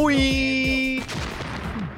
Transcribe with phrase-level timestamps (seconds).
[0.00, 1.02] Muy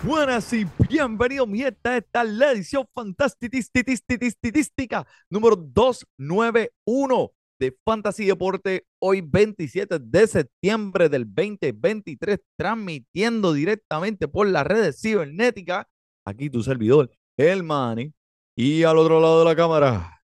[0.03, 1.99] buenas y bienvenidos, mi gente.
[1.99, 8.87] Esta es la edición fantástica número 291 de Fantasy Deporte.
[9.03, 15.85] Hoy, 27 de septiembre del 2023, transmitiendo directamente por las redes cibernéticas.
[16.25, 18.15] Aquí tu servidor, el Manny.
[18.57, 20.23] Y al otro lado de la cámara,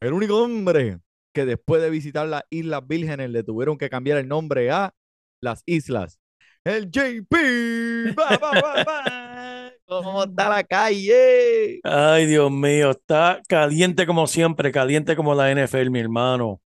[0.00, 0.98] el único hombre
[1.34, 4.94] que después de visitar las Islas Vírgenes le tuvieron que cambiar el nombre a
[5.42, 6.21] las Islas
[6.64, 8.14] el JP.
[8.18, 9.72] Va, va, va, va.
[9.86, 11.80] ¿Cómo está la calle?
[11.84, 16.60] Ay, Dios mío, está caliente como siempre, caliente como la NFL, mi hermano.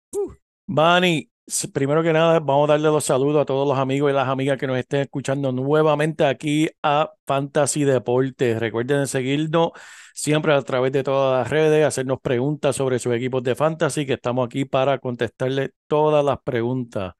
[0.67, 4.15] Bani, s- primero que nada, vamos a darle los saludos a todos los amigos y
[4.15, 8.59] las amigas que nos estén escuchando nuevamente aquí a Fantasy Deportes.
[8.59, 9.71] Recuerden seguirnos
[10.13, 14.13] siempre a través de todas las redes, hacernos preguntas sobre sus equipos de fantasy, que
[14.13, 17.13] estamos aquí para contestarle todas las preguntas.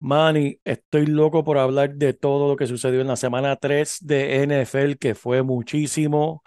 [0.00, 4.42] Manny, estoy loco por hablar de todo lo que sucedió en la semana 3 de
[4.42, 6.42] NFL, que fue muchísimo,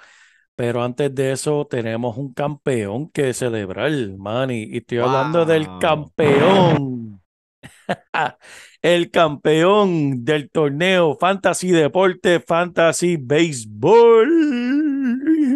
[0.56, 7.22] pero antes de eso tenemos un campeón que celebrar, Manny, y estoy hablando del campeón,
[8.82, 14.30] el campeón del torneo Fantasy Deporte, Fantasy Baseball.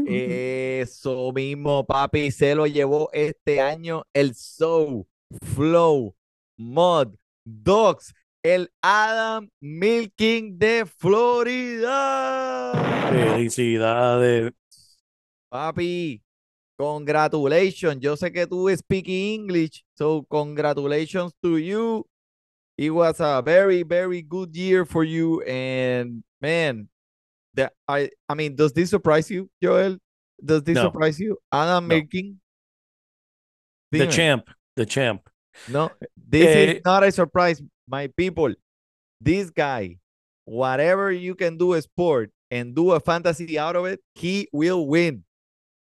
[0.07, 5.07] Eso mismo, papi, se lo llevó este año el Soul,
[5.55, 6.15] Flow,
[6.57, 7.15] Mod,
[7.47, 8.13] Dogs,
[8.43, 12.73] el Adam Milking de Florida.
[13.09, 14.51] Felicidades.
[15.49, 16.21] Papi,
[16.77, 18.01] congratulations.
[18.01, 22.05] Yo sé que tú speak English, so congratulations to you.
[22.77, 25.41] It was a very, very good year for you.
[25.41, 26.89] And man,
[27.53, 29.97] the, I, I mean, does this surprise you, Joel?
[30.43, 30.83] Does this No.
[30.83, 31.37] surprise you?
[31.51, 31.95] Adam No.
[31.95, 32.39] Milking?
[33.91, 35.27] The champ, the champ.
[35.65, 38.53] No, this Eh, is not a surprise, my people.
[39.21, 39.99] This guy,
[40.45, 44.87] whatever you can do a sport and do a fantasy out of it, he will
[44.87, 45.23] win.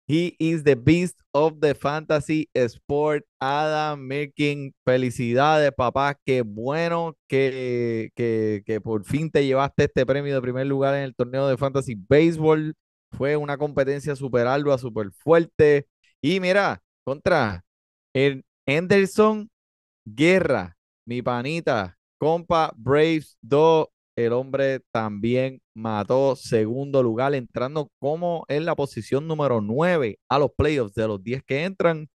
[0.08, 3.22] He is the beast of the fantasy sport.
[3.40, 6.16] Adam Milking, felicidades, papá.
[6.26, 11.04] Qué bueno que, que, que por fin te llevaste este premio de primer lugar en
[11.04, 12.74] el torneo de fantasy baseball.
[13.12, 15.86] Fue una competencia súper ardua, súper fuerte.
[16.22, 17.64] Y mira, contra
[18.14, 19.49] el Anderson
[20.04, 28.64] Guerra, mi panita, compa Braves 2, el hombre también mató segundo lugar, entrando como en
[28.64, 32.08] la posición número 9 a los playoffs de los 10 que entran.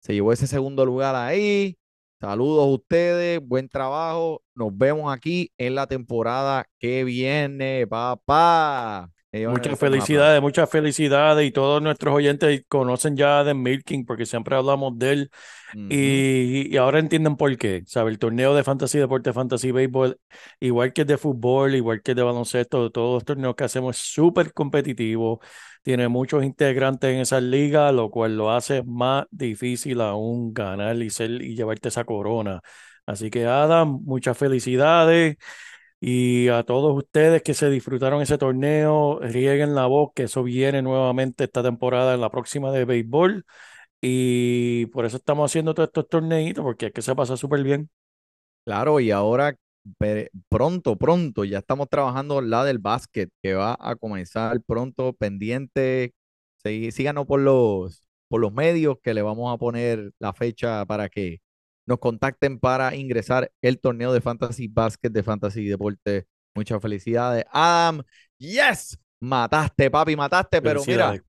[0.00, 1.76] Se llevó ese segundo lugar ahí.
[2.20, 4.42] Saludos a ustedes, buen trabajo.
[4.54, 9.10] Nos vemos aquí en la temporada que viene, papá.
[9.46, 14.96] Muchas felicidades, muchas felicidades y todos nuestros oyentes conocen ya de Milking porque siempre hablamos
[14.98, 15.30] de él
[15.88, 18.10] y, y ahora entienden por qué, ¿sabe?
[18.12, 20.20] El torneo de fantasy, deporte, fantasy, béisbol,
[20.60, 23.96] igual que el de fútbol, igual que el de baloncesto, todos los torneos que hacemos
[23.96, 25.40] es súper competitivo,
[25.82, 31.10] tiene muchos integrantes en esa liga, lo cual lo hace más difícil aún ganar y,
[31.10, 32.62] ser, y llevarte esa corona.
[33.06, 35.36] Así que Adam, muchas felicidades.
[36.00, 40.80] Y a todos ustedes que se disfrutaron ese torneo, rieguen la voz que eso viene
[40.82, 43.44] nuevamente esta temporada en la próxima de béisbol.
[44.00, 47.90] Y por eso estamos haciendo todos estos torneitos, porque es que se pasa súper bien.
[48.64, 49.56] Claro, y ahora
[50.48, 56.14] pronto, pronto, ya estamos trabajando la del básquet, que va a comenzar pronto, pendiente.
[56.62, 61.08] Sí, síganos por los, por los medios que le vamos a poner la fecha para
[61.08, 61.40] que
[61.86, 66.26] nos contacten para ingresar el torneo de Fantasy Basket de Fantasy Deporte.
[66.54, 67.44] Muchas felicidades.
[67.52, 68.02] Adam,
[68.38, 71.22] yes, mataste, papi, mataste, pero mira,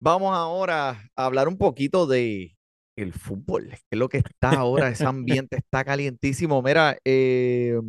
[0.00, 2.56] vamos ahora a hablar un poquito de
[2.96, 6.62] el fútbol, que es lo que está ahora, ese ambiente está calientísimo.
[6.62, 7.80] Mira, eh,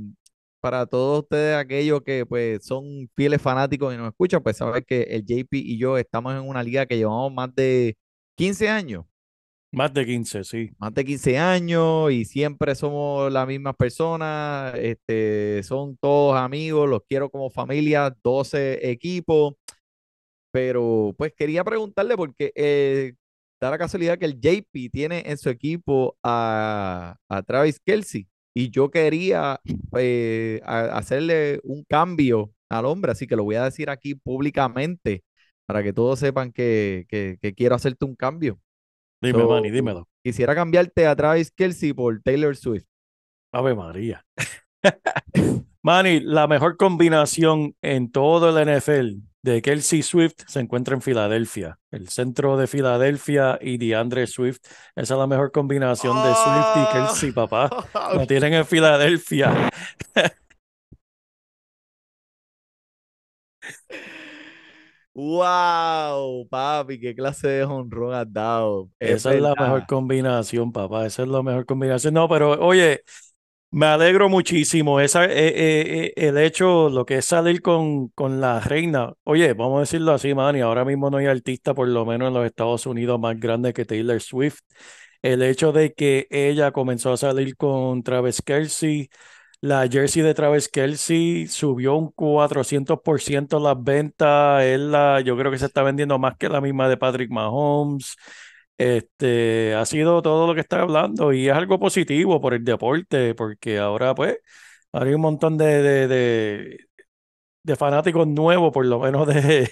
[0.62, 5.04] para todos ustedes, aquellos que pues son fieles fanáticos y nos escuchan, pues saben que
[5.04, 7.98] el JP y yo estamos en una liga que llevamos más de
[8.38, 9.06] 15 años,
[9.74, 10.70] Más de 15, sí.
[10.78, 17.02] más de 15 años y siempre somos las mismas personas, este, son todos amigos, los
[17.10, 19.56] quiero como familia, 12 equipos,
[20.52, 23.14] pero pues quería preguntarle porque eh,
[23.60, 28.70] da la casualidad que el JP tiene en su equipo a, a Travis Kelsey y
[28.70, 29.60] yo quería
[29.98, 35.24] eh, hacerle un cambio al hombre, así que lo voy a decir aquí públicamente
[35.66, 38.60] para que todos sepan que, que, que quiero hacerte un cambio.
[39.24, 40.08] Dime, So, Manny, dímelo.
[40.22, 42.86] Quisiera cambiarte a Travis Kelsey por Taylor Swift.
[43.54, 44.26] Ave María.
[45.82, 51.78] Manny, la mejor combinación en todo el NFL de Kelsey Swift se encuentra en Filadelfia.
[51.92, 54.60] El centro de Filadelfia y DeAndre Swift.
[54.96, 57.70] Esa es la mejor combinación de Swift y Kelsey, papá.
[57.94, 59.70] La tienen en Filadelfia.
[65.16, 66.48] ¡Wow!
[66.50, 68.90] Papi, qué clase de honrón has dado.
[69.00, 71.06] Es Esa es la mejor combinación, papá.
[71.06, 72.16] Esa es la mejor combinación.
[72.16, 73.02] No, pero oye,
[73.70, 75.00] me alegro muchísimo.
[75.00, 79.14] Esa, eh, eh, eh, el hecho, lo que es salir con, con la reina.
[79.24, 80.62] Oye, vamos a decirlo así, Manny.
[80.62, 83.86] Ahora mismo no hay artista, por lo menos en los Estados Unidos, más grande que
[83.86, 84.62] Taylor Swift.
[85.22, 89.10] El hecho de que ella comenzó a salir con Travis Kelce,
[89.64, 94.64] la jersey de Travis Kelce subió un 400% las ventas.
[94.64, 98.16] Él la, yo creo que se está vendiendo más que la misma de Patrick Mahomes.
[98.78, 103.36] Este, ha sido todo lo que está hablando y es algo positivo por el deporte,
[103.36, 104.38] porque ahora pues
[104.92, 106.78] hay un montón de, de, de,
[107.64, 109.72] de fanáticos nuevos, por lo menos de,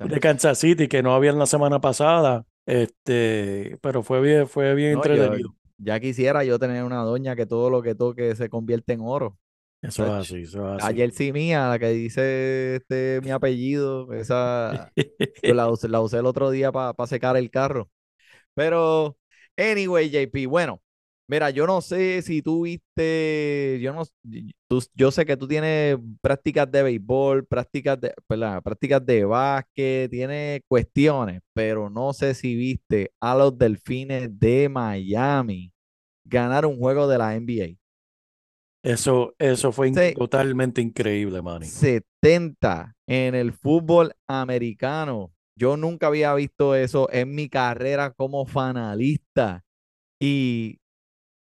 [0.00, 2.44] de Kansas City, que no habían la semana pasada.
[2.66, 5.54] Este, pero fue bien, fue bien No, entretenido.
[5.82, 9.38] Ya quisiera yo tener una doña que todo lo que toque se convierte en oro.
[9.82, 10.96] Eso es así, eso es así.
[10.96, 14.92] jersey mía, la que dice este mi apellido, esa
[15.42, 17.90] yo la usé, la usé el otro día para secar el carro.
[18.54, 19.16] Pero,
[19.56, 20.82] anyway, JP, bueno,
[21.30, 24.02] mira, yo no sé si tú viste, yo no,
[24.68, 30.10] tú- yo sé que tú tienes prácticas de béisbol, prácticas de, perdón, prácticas de básquet,
[30.10, 35.72] tienes cuestiones, pero no sé si viste a los Delfines de Miami
[36.24, 37.76] ganar un juego de la NBA.
[38.82, 40.14] Eso, eso fue Sí.
[40.16, 41.66] totalmente increíble, Manny.
[41.66, 45.32] 70 en el fútbol americano.
[45.54, 49.62] Yo nunca había visto eso en mi carrera como fanalista.
[50.18, 50.79] Y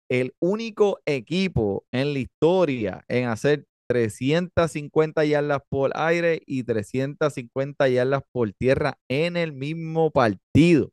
[0.08, 8.23] el único equipo en la historia en hacer 350 yardas por aire y 350 yardas
[8.32, 10.91] por tierra en el mismo partido.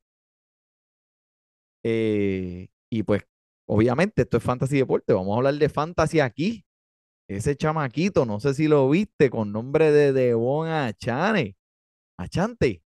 [1.83, 3.23] Eh, y pues,
[3.67, 5.13] obviamente, esto es fantasy deporte.
[5.13, 6.65] Vamos a hablar de fantasy aquí.
[7.27, 11.55] Ese chamaquito, no sé si lo viste, con nombre de Devon Achane.
[12.17, 12.83] Achante.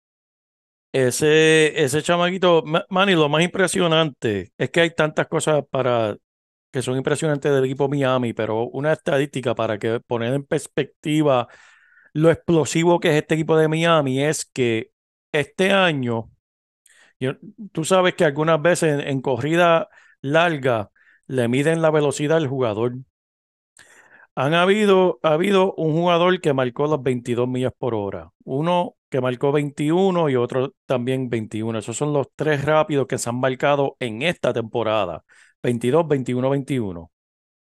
[0.92, 6.16] Ese, ese chamaquito, Ma- Manny, lo más impresionante es que hay tantas cosas para
[6.70, 11.48] que son impresionantes del equipo Miami, pero una estadística para que poner en perspectiva
[12.14, 14.92] lo explosivo que es este equipo de Miami es que
[15.32, 16.30] este año,
[17.20, 17.34] yo-
[17.72, 19.88] tú sabes que algunas veces en, en corrida
[20.22, 20.90] larga
[21.28, 22.94] le miden la velocidad al jugador.
[24.34, 29.20] Han habido, ha habido un jugador que marcó las 22 millas por hora, uno que
[29.20, 31.78] marcó 21 y otro también 21.
[31.78, 35.24] Esos son los tres rápidos que se han marcado en esta temporada.
[35.62, 37.12] 22, 21, 21.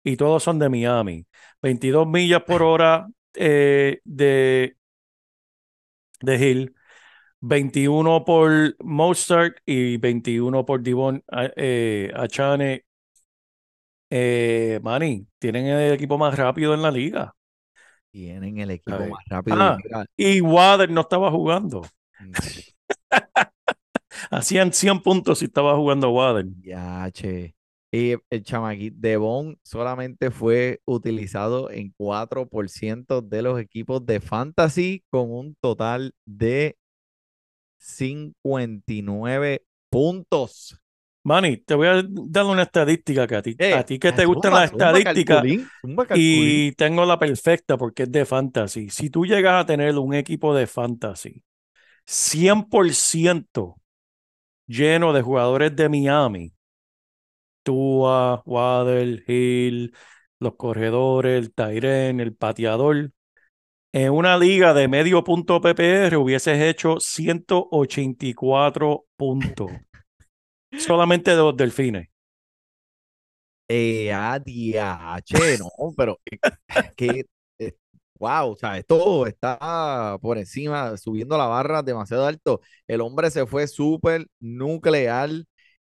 [0.04, 1.26] Y todos son de Miami.
[1.62, 4.76] 22 millas por hora eh, de,
[6.20, 6.74] de Hill,
[7.40, 11.24] 21 por Mostert y 21 por Divon
[11.56, 12.84] eh, Achane.
[14.10, 17.35] Eh, Manny, tienen el equipo más rápido en la liga.
[18.16, 19.58] Tienen el equipo más rápido.
[19.58, 21.82] y Ah, y Wader no estaba jugando.
[24.30, 26.46] Hacían 100 puntos si estaba jugando Wader.
[26.62, 27.54] ya, che.
[27.92, 35.30] Y el chamaquito Devon solamente fue utilizado en 4% de los equipos de fantasy con
[35.30, 36.78] un total de
[37.76, 40.80] 59 puntos.
[41.26, 44.14] Manny, te voy a dar una estadística que a ti, Eh, a ti que ah,
[44.14, 45.44] te gustan las estadísticas
[46.14, 48.88] y tengo la perfecta porque es de fantasy.
[48.90, 51.42] Si tú llegas a tener un equipo de fantasy
[52.04, 53.74] 100%
[54.68, 56.52] lleno de jugadores de Miami,
[57.64, 59.92] Tua, Waddle, Hill,
[60.38, 63.10] los corredores, el Tyren, el pateador,
[63.92, 69.72] en una liga de medio punto PPR hubieses hecho 184 puntos.
[70.72, 72.08] Solamente de los delfines.
[73.68, 76.38] Eh, a DH, no, pero eh,
[76.96, 77.26] que,
[77.58, 77.74] eh,
[78.18, 82.60] wow, o sea, esto está por encima, subiendo la barra demasiado alto.
[82.86, 85.30] El hombre se fue súper nuclear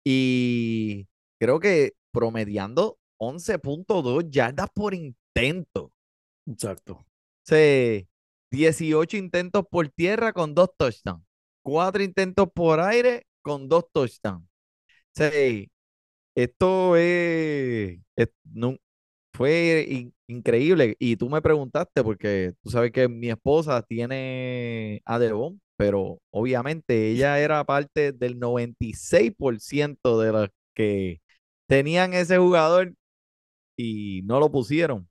[0.04, 1.08] y
[1.40, 5.94] creo que promediando 11.2 yardas por intento.
[6.48, 7.06] Exacto.
[7.44, 8.08] Sí,
[8.52, 11.24] 18 intentos por tierra con dos touchdowns.
[11.64, 14.49] Cuatro intentos por aire con dos touchdowns.
[15.14, 15.70] Sí,
[16.36, 18.78] esto es, es- no-
[19.34, 20.96] fue in- increíble.
[21.00, 27.12] Y tú me preguntaste, porque tú sabes que mi esposa tiene a Devon, pero obviamente
[27.12, 31.22] ella era parte del 96% de los que
[31.68, 32.94] tenían ese jugador
[33.78, 35.10] y no lo pusieron.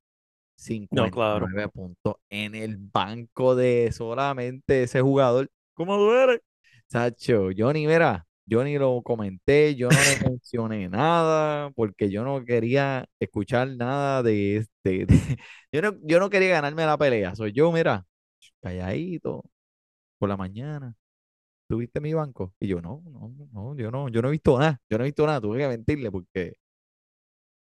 [0.90, 1.46] No, claro.
[1.46, 5.50] 59 puntos en el banco de solamente ese jugador.
[5.74, 6.42] ¿Cómo duele?
[6.88, 12.44] Sacho, ni, mira, yo ni lo comenté, yo no le mencioné nada, porque yo no
[12.44, 15.06] quería escuchar nada de este.
[15.06, 15.08] de-
[15.72, 17.34] yo, no, yo no quería ganarme la pelea.
[17.36, 18.06] Soy yo, mira,
[18.62, 19.44] calladito,
[20.18, 20.94] por la mañana.
[21.68, 22.54] ¿Tuviste mi banco?
[22.60, 25.08] Y yo, no, no, no, yo no, yo no he visto nada, yo no he
[25.08, 26.54] visto nada, tuve que mentirle porque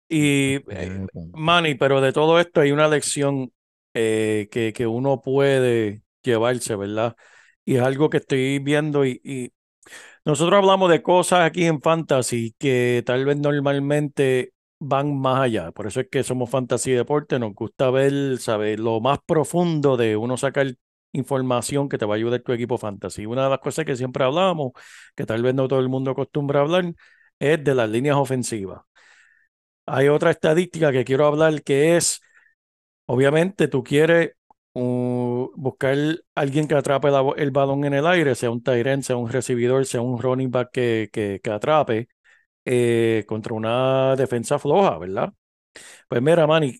[0.08, 1.32] Y, eh, 59 puntos.
[1.32, 3.52] Manny, pero de todo esto hay una lección
[3.94, 7.16] eh, que, que uno puede llevarse, ¿verdad?
[7.64, 9.52] Y es algo que estoy viendo y, y
[10.24, 15.72] nosotros hablamos de cosas aquí en Fantasy que tal vez normalmente van más allá.
[15.72, 18.78] Por eso es que somos Fantasy Deporte, nos gusta ver, ¿sabes?
[18.78, 20.74] Lo más profundo de uno sacar
[21.12, 23.26] información que te va a ayudar tu equipo Fantasy.
[23.26, 24.72] Una de las cosas que siempre hablamos,
[25.14, 26.94] que tal vez no todo el mundo acostumbra hablar,
[27.38, 28.82] es de las líneas ofensivas.
[29.86, 32.20] Hay otra estadística que quiero hablar que es,
[33.06, 34.32] obviamente, tú quieres
[34.74, 35.96] buscar
[36.34, 40.00] alguien que atrape el balón en el aire, sea un end, sea un recibidor, sea
[40.00, 41.10] un running back que,
[41.42, 42.08] que, atrape
[42.64, 45.32] eh, contra una defensa floja, ¿verdad?
[46.08, 46.78] Pues mira, Manny,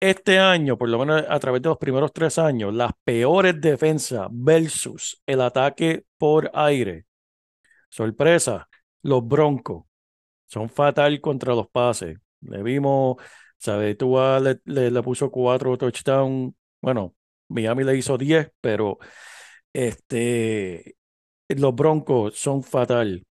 [0.00, 4.28] este año, por lo menos a través de los primeros tres años, las peores defensas
[4.30, 7.06] versus el ataque por aire.
[7.90, 8.68] Sorpresa,
[9.02, 9.84] los Broncos
[10.46, 12.18] son fatal contra los pases.
[12.42, 13.16] Le vimos,
[13.58, 13.96] ¿sabes?
[13.98, 16.54] Tua le, le, le puso cuatro touchdowns.
[16.80, 17.14] Bueno,
[17.50, 18.98] Miami le hizo diez, pero
[19.72, 20.96] este,
[21.48, 23.24] los Broncos son fatal.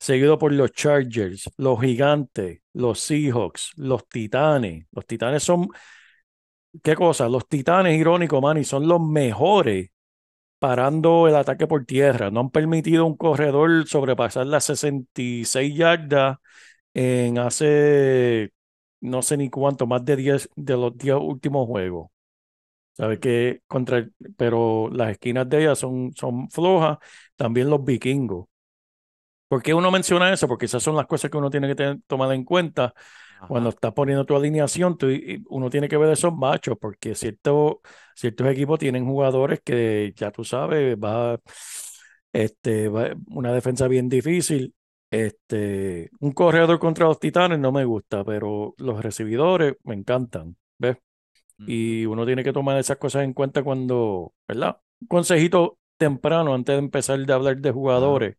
[0.00, 4.86] Seguido por los Chargers, los Gigantes, los Seahawks, los Titanes.
[4.92, 5.68] Los Titanes son,
[6.82, 7.28] ¿qué cosa?
[7.28, 9.90] Los Titanes, irónico, Manny, son los mejores
[10.60, 12.30] parando el ataque por tierra.
[12.32, 16.38] No han permitido un corredor sobrepasar las 66 yardas
[16.94, 18.52] en hace
[19.02, 22.11] no sé ni cuánto, más de 10 de los 10 últimos juegos.
[22.94, 26.98] ¿Sabe que contra el- pero las esquinas de ellas son, son flojas,
[27.36, 28.46] también los vikingos.
[29.48, 30.48] ¿Por qué uno menciona eso?
[30.48, 32.94] Porque esas son las cosas que uno tiene que tener- tomar en cuenta
[33.46, 35.08] cuando estás poniendo tu alineación, tú-
[35.50, 37.82] uno tiene que ver esos machos, porque cierto,
[38.14, 41.38] ciertos equipos tienen jugadores que ya tú sabes, va,
[42.32, 44.74] este, va- una defensa bien difícil.
[45.10, 50.56] Este, un corredor contra los Titanes no me gusta, pero los recibidores me encantan.
[51.66, 54.78] Y uno tiene que tomar esas cosas en cuenta cuando, ¿verdad?
[55.00, 58.36] Un consejito temprano antes de empezar de hablar de jugadores.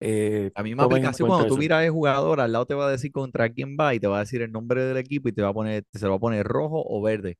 [0.00, 1.60] eh, La misma aplicación, cuando tú eso.
[1.60, 4.18] miras el jugador, al lado te va a decir contra quién va y te va
[4.18, 6.20] a decir el nombre del equipo y te va a poner, se lo va a
[6.20, 7.36] poner rojo o verde.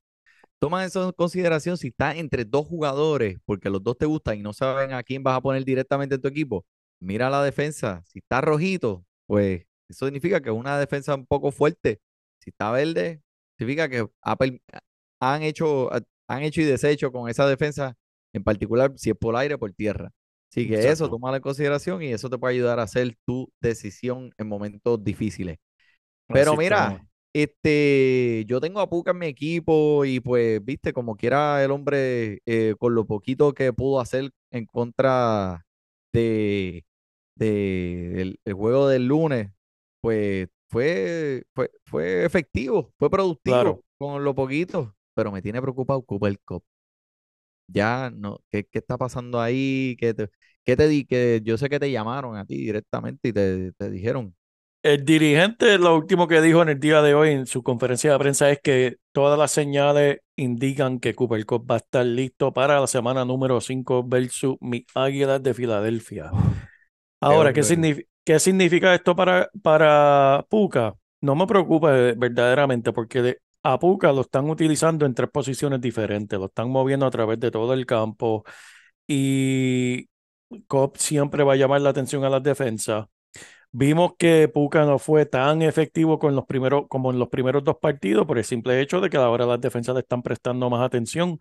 [0.58, 4.42] Toma eso en consideración si está entre dos jugadores, porque los dos te gustan y
[4.42, 6.64] no saben a quién vas a poner directamente en tu equipo.
[7.00, 8.02] Mira la defensa.
[8.06, 12.00] Si está rojito, pues eso significa que es una defensa un poco fuerte.
[12.40, 13.22] Si está verde,
[13.58, 14.36] significa que ha
[15.32, 15.90] han hecho,
[16.28, 17.94] han hecho y deshecho con esa defensa,
[18.32, 20.10] en particular si es por aire o por tierra.
[20.50, 21.10] Así que eso, Exacto.
[21.10, 25.58] toma en consideración y eso te puede ayudar a hacer tu decisión en momentos difíciles.
[26.28, 27.00] Así Pero mira, estamos.
[27.32, 32.40] este, yo tengo a Puka en mi equipo y pues, viste, como quiera el hombre,
[32.46, 35.64] eh, con lo poquito que pudo hacer en contra
[36.12, 36.84] de,
[37.36, 39.50] de el, el juego del lunes,
[40.00, 43.84] pues fue, fue, fue efectivo, fue productivo Claro.
[43.98, 46.64] con lo poquito, pero me tiene preocupado Cooper Cup.
[47.66, 49.96] Ya no, ¿qué, qué está pasando ahí?
[49.98, 50.30] ¿Qué te,
[50.64, 51.06] qué te di?
[51.06, 54.34] Que yo sé que te llamaron a ti directamente y te, te dijeron.
[54.82, 58.18] El dirigente lo último que dijo en el día de hoy en su conferencia de
[58.18, 62.80] prensa es que todas las señales indican que Cooper Cup va a estar listo para
[62.80, 66.34] la semana número 5 versus mis Águilas de Filadelfia.
[67.20, 67.62] Ahora, ¿qué,
[68.24, 70.94] qué significa esto para, para Puka?
[71.22, 75.80] No me preocupa eh, verdaderamente porque de- a Puka lo están utilizando en tres posiciones
[75.80, 78.44] diferentes, lo están moviendo a través de todo el campo
[79.08, 80.08] y
[80.68, 83.06] Cobb siempre va a llamar la atención a las defensas.
[83.72, 87.76] Vimos que Puka no fue tan efectivo con los primeros, como en los primeros dos
[87.80, 91.38] partidos por el simple hecho de que ahora las defensas le están prestando más atención.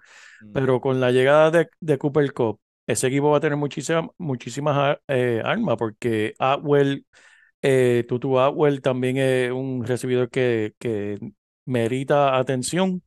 [0.51, 4.77] Pero con la llegada de, de Cooper Cup, ese equipo va a tener muchísimas, muchísimas
[4.77, 7.05] ar- eh, armas porque Atwell,
[7.61, 11.19] eh, Tutu Atwell también es un recibidor que, que
[11.65, 13.03] merita atención.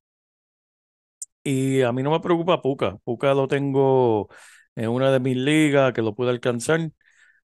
[1.45, 2.99] Y a mí no me preocupa Puka.
[3.05, 4.29] Puka lo tengo
[4.75, 6.91] en una de mis ligas que lo pude alcanzar.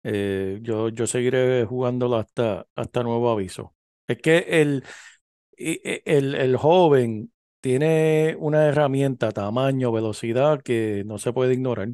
[0.04, 3.76] Eh, yo, yo seguiré jugándolo hasta, hasta nuevo aviso.
[4.08, 4.84] Es que el,
[5.58, 11.90] e- el, el joven tiene una herramienta, tamaño, velocidad que no se puede ignorar.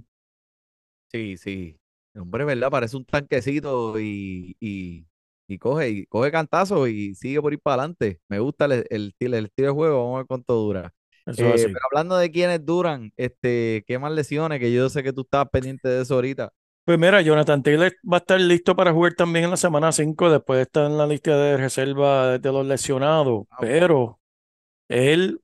[1.12, 1.79] Sí, sí.
[2.15, 2.70] Hombre, ¿verdad?
[2.72, 5.05] Parece un tanquecito y, y,
[5.47, 8.19] y coge, y coge cantazo y sigue por ir para adelante.
[8.27, 10.93] Me gusta el, el, estilo, el estilo de juego, vamos a ver cuánto dura.
[11.25, 14.59] Eh, pero hablando de quienes duran, este, ¿qué más lesiones?
[14.59, 16.51] Que yo sé que tú estabas pendiente de eso ahorita.
[16.85, 20.29] Pues mira, Jonathan Taylor va a estar listo para jugar también en la semana 5,
[20.29, 24.19] después de estar en la lista de reserva de los lesionados, Ah, pero
[24.89, 25.39] él,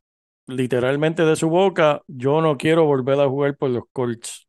[0.47, 4.47] literalmente de su boca, yo no quiero volver a jugar por los Colts.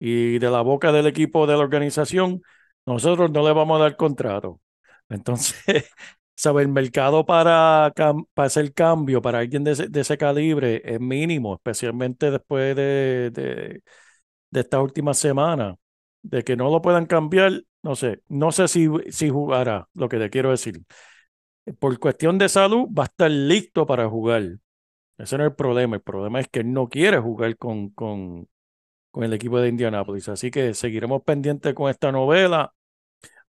[0.00, 2.42] Y de la boca del equipo de la organización,
[2.86, 4.60] nosotros no le vamos a dar contrato.
[5.08, 5.56] Entonces,
[6.36, 7.92] sabe, el mercado para,
[8.34, 13.30] para hacer cambio para alguien de ese, de ese calibre es mínimo, especialmente después de,
[13.32, 13.82] de,
[14.50, 15.76] de esta última semana,
[16.22, 20.18] de que no lo puedan cambiar, no sé, no sé si, si jugará, lo que
[20.18, 20.82] te quiero decir.
[21.78, 24.42] Por cuestión de salud, va a estar listo para jugar.
[25.18, 25.96] Ese no es el problema.
[25.96, 28.48] El problema es que no quiere jugar con, con,
[29.10, 30.28] con el equipo de Indianapolis.
[30.30, 32.74] Así que seguiremos pendientes con esta novela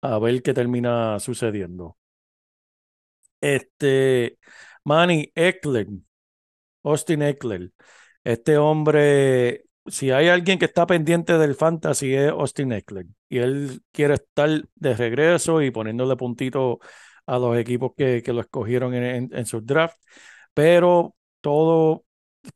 [0.01, 1.97] a ver qué termina sucediendo.
[3.41, 4.37] Este,
[4.83, 5.87] Manny Eckler,
[6.83, 7.71] Austin Eckler,
[8.23, 13.81] este hombre, si hay alguien que está pendiente del fantasy es Austin Eckler y él
[13.91, 16.79] quiere estar de regreso y poniéndole puntito
[17.25, 19.99] a los equipos que, que lo escogieron en, en, sus drafts,
[20.53, 22.05] pero todo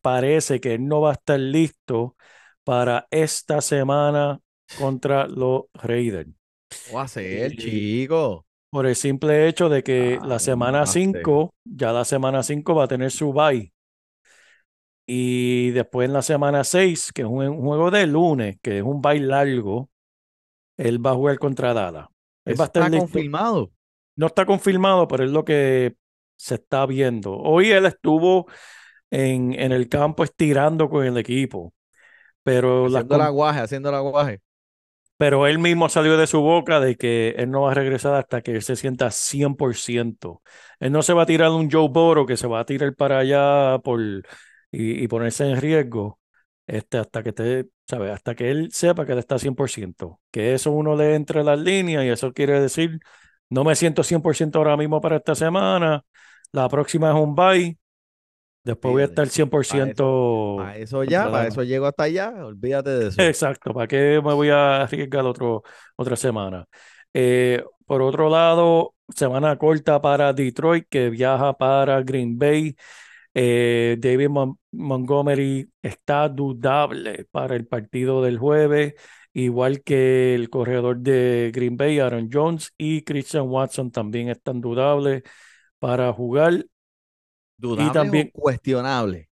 [0.01, 2.15] parece que no va a estar listo
[2.63, 4.39] para esta semana
[4.77, 6.40] contra los Raiders.
[6.85, 8.45] ¿Cómo va a ser, Y- chico?
[8.69, 10.93] Por el simple hecho de que Ah, la semana no sé.
[10.93, 13.73] 5, ya la semana 5 va a tener su bye.
[15.05, 18.83] Y después en la semana 6, que es un, un juego de lunes, que es
[18.83, 19.89] un bye largo,
[20.77, 22.07] él va a jugar contra Dallas.
[22.45, 23.05] Él Eso va a estar está listo.
[23.13, 23.71] confirmado.
[24.15, 25.95] No está confirmado, pero es lo que
[26.37, 27.33] se está viendo.
[27.37, 28.47] Hoy él estuvo
[29.11, 31.73] en, en el campo estirando con el equipo,
[32.43, 34.41] pero, Haciendo el con- aguaje, haciendo el aguaje.
[35.21, 38.41] Pero él mismo salió de su boca de que él no va a regresar hasta
[38.41, 40.41] que él se sienta 100%.
[40.79, 43.19] Él no se va a tirar un Joe Burrow que se va a tirar para
[43.19, 44.23] allá por, y,
[45.03, 46.19] y ponerse en riesgo
[46.65, 48.09] este, hasta que te, ¿sabes?
[48.11, 50.19] Hasta que él sepa que él está 100%.
[50.31, 52.99] Que eso uno le entre las líneas y eso quiere decir,
[53.51, 56.03] no me siento 100% ahora mismo para esta semana,
[56.51, 57.77] la próxima es un bye,
[58.63, 60.57] después voy a estar 100%.
[60.57, 62.29] Para eso ya, para eso llego hasta allá.
[62.45, 63.21] Olvídate de eso.
[63.21, 65.63] Exacto, ¿para qué me voy a arriesgar otro,
[65.95, 66.65] otra semana?
[67.13, 72.75] Eh, por otro lado, semana corta para Detroit, que viaja para Green Bay.
[73.33, 78.93] Eh, David Mon- Montgomery está dudable para el partido del jueves,
[79.33, 85.23] igual que el corredor de Green Bay, Aaron Jones, y Christian Watson también están dudables
[85.79, 86.65] para jugar.
[87.61, 89.29] Dudable también- o cuestionable.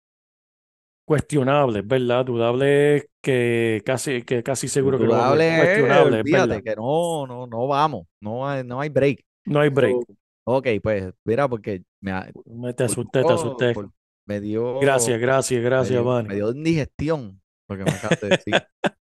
[1.06, 2.24] Cuestionables, ¿verdad?
[2.24, 5.36] Dudable es que casi, que casi seguro que lo va a jugar.
[5.36, 6.62] Dudable, es, Cuestionable, es olvídate verdad.
[6.64, 8.06] que no, no, no vamos.
[8.20, 9.20] No hay, no hay break.
[9.44, 9.92] No hay break.
[9.96, 12.12] So, ok, pues, mira, porque me,
[12.46, 13.74] Me te por asusté, te asusté.
[13.74, 13.90] por-
[14.26, 16.28] me dio, Gracias, gracias, me gracias, dio, Manny.
[16.28, 18.54] me dio indigestión, porque me acabas de decir.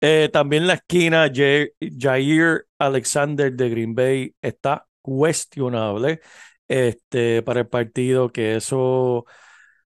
[0.00, 1.66] Eh, también la esquina, Ja-
[1.98, 6.20] Jair Alexander de Green Bay está cuestionable
[6.68, 9.26] este, para el partido, que eso,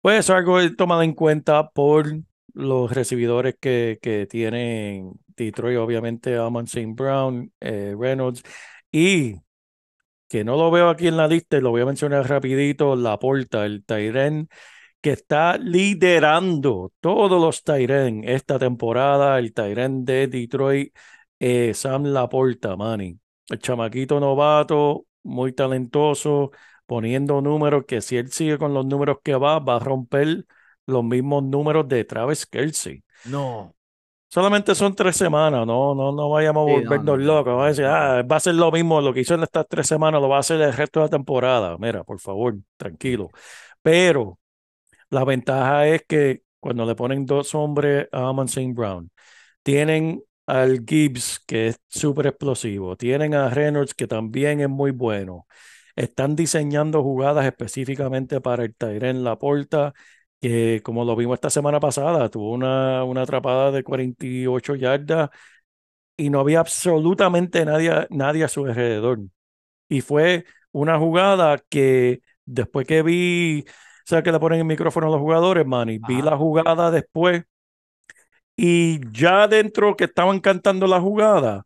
[0.00, 2.08] pues eso es algo tomado en cuenta por
[2.54, 6.92] los recibidores que, que tienen Detroit, obviamente Amon St.
[6.94, 8.42] Brown, eh, Reynolds,
[8.92, 9.36] y
[10.28, 13.84] que no lo veo aquí en la lista, lo voy a mencionar rapidito, Laporta, el
[13.84, 14.48] Tyren
[15.00, 20.94] que está liderando todos los Tyren esta temporada, el Tyren de Detroit,
[21.38, 23.18] eh, Sam Laporta, Manny.
[23.48, 26.50] El chamaquito novato, muy talentoso,
[26.86, 30.46] poniendo números que si él sigue con los números que va, va a romper
[30.86, 33.02] los mismos números de Travis Kelce.
[33.24, 33.74] No,
[34.30, 37.46] Solamente son tres semanas, no, no, no vayamos a Sí, volvernos no, no, locos.
[37.52, 39.86] Vamos a decir, ah, va a ser lo mismo, lo que hizo en estas tres
[39.86, 41.78] semanas lo va a hacer el resto de la temporada.
[41.78, 43.30] Mira, por favor, tranquilo.
[43.80, 44.38] Pero
[45.10, 48.72] la ventaja es que cuando le ponen dos hombres a Amon St.
[48.74, 49.10] Brown,
[49.62, 52.96] tienen al Gibbs, que es súper explosivo.
[52.96, 55.46] Tienen a Reynolds, que también es muy bueno.
[55.94, 59.92] Están diseñando jugadas específicamente para el Tyren Laporta,
[60.40, 65.30] que como lo vimos esta semana pasada, tuvo una, una atrapada de 48 yardas
[66.16, 69.20] y no había absolutamente nadie, nadie a su alrededor.
[69.88, 73.72] Y fue una jugada que después que vi, o
[74.06, 77.44] sea, que le ponen el micrófono a los jugadores, Manny, vi la jugada después
[78.58, 81.64] y ya dentro que estaban cantando la jugada,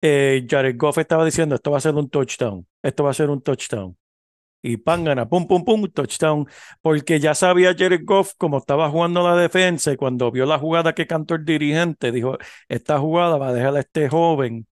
[0.00, 3.30] eh, Jared Goff estaba diciendo, esto va a ser un touchdown, esto va a ser
[3.30, 3.96] un touchdown.
[4.62, 6.46] Y pan gana, pum, pum, pum, touchdown.
[6.82, 10.94] Porque ya sabía Jared Goff cómo estaba jugando la defensa y cuando vio la jugada
[10.94, 14.66] que cantó el dirigente, dijo, esta jugada va a dejar a este joven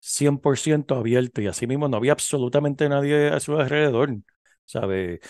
[0.00, 1.42] 100% abierto.
[1.42, 4.16] Y así mismo no había absolutamente nadie a su alrededor,
[4.66, 5.20] ¿sabe?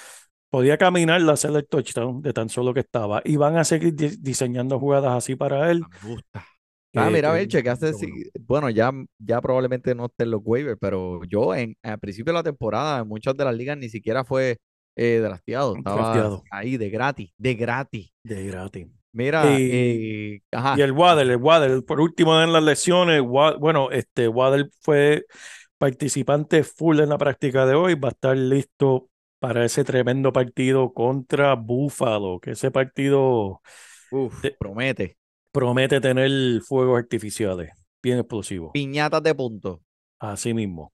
[0.50, 3.22] Podía caminar, hacer el touchdown de tan solo que estaba.
[3.24, 5.82] Y van a seguir di- diseñando jugadas así para él.
[6.02, 6.44] Me gusta.
[6.96, 7.92] Ah, mira, a que- ver, checaste.
[7.92, 7.98] bueno.
[7.98, 12.32] si- Bueno, ya, ya probablemente no esté en los waivers, pero yo en, al principio
[12.32, 14.58] de la temporada, en muchas de las ligas ni siquiera fue
[14.96, 15.76] eh, drafteado.
[15.76, 16.42] Estaba Drafteado.
[16.50, 18.10] ahí de gratis, de gratis.
[18.24, 18.88] De gratis.
[19.12, 20.74] Mira, Y- eh, ajá.
[20.76, 25.26] Y el Waddle, el Waddle, por último en las lesiones, bueno, este Waddle fue
[25.78, 29.08] participante full en la práctica de hoy, va a estar listo
[29.40, 33.62] para ese tremendo partido contra Buffalo, que ese partido
[34.10, 35.16] Uf, promete.
[35.52, 37.70] promete tener fuegos artificiales,
[38.02, 39.80] bien explosivos, Piñatas de puntos.
[40.18, 40.92] así mismo.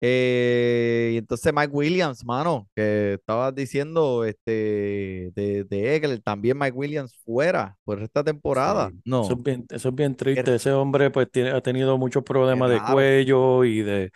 [0.00, 6.76] Eh, y entonces Mike Williams, mano, que estabas diciendo este de, de Eckler, también Mike
[6.76, 8.90] Williams fuera por esta temporada.
[8.90, 10.54] Sí, No, Eso es bien, eso es bien triste.
[10.54, 14.10] Ese hombre pues tiene, ha tenido muchos problemas de cuello y de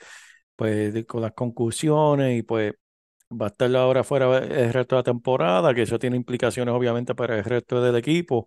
[0.57, 2.75] pues de- con las concusiones y pues
[3.33, 7.15] va a estar ahora fuera el resto de la temporada, que eso tiene implicaciones obviamente
[7.15, 8.47] para el resto del equipo.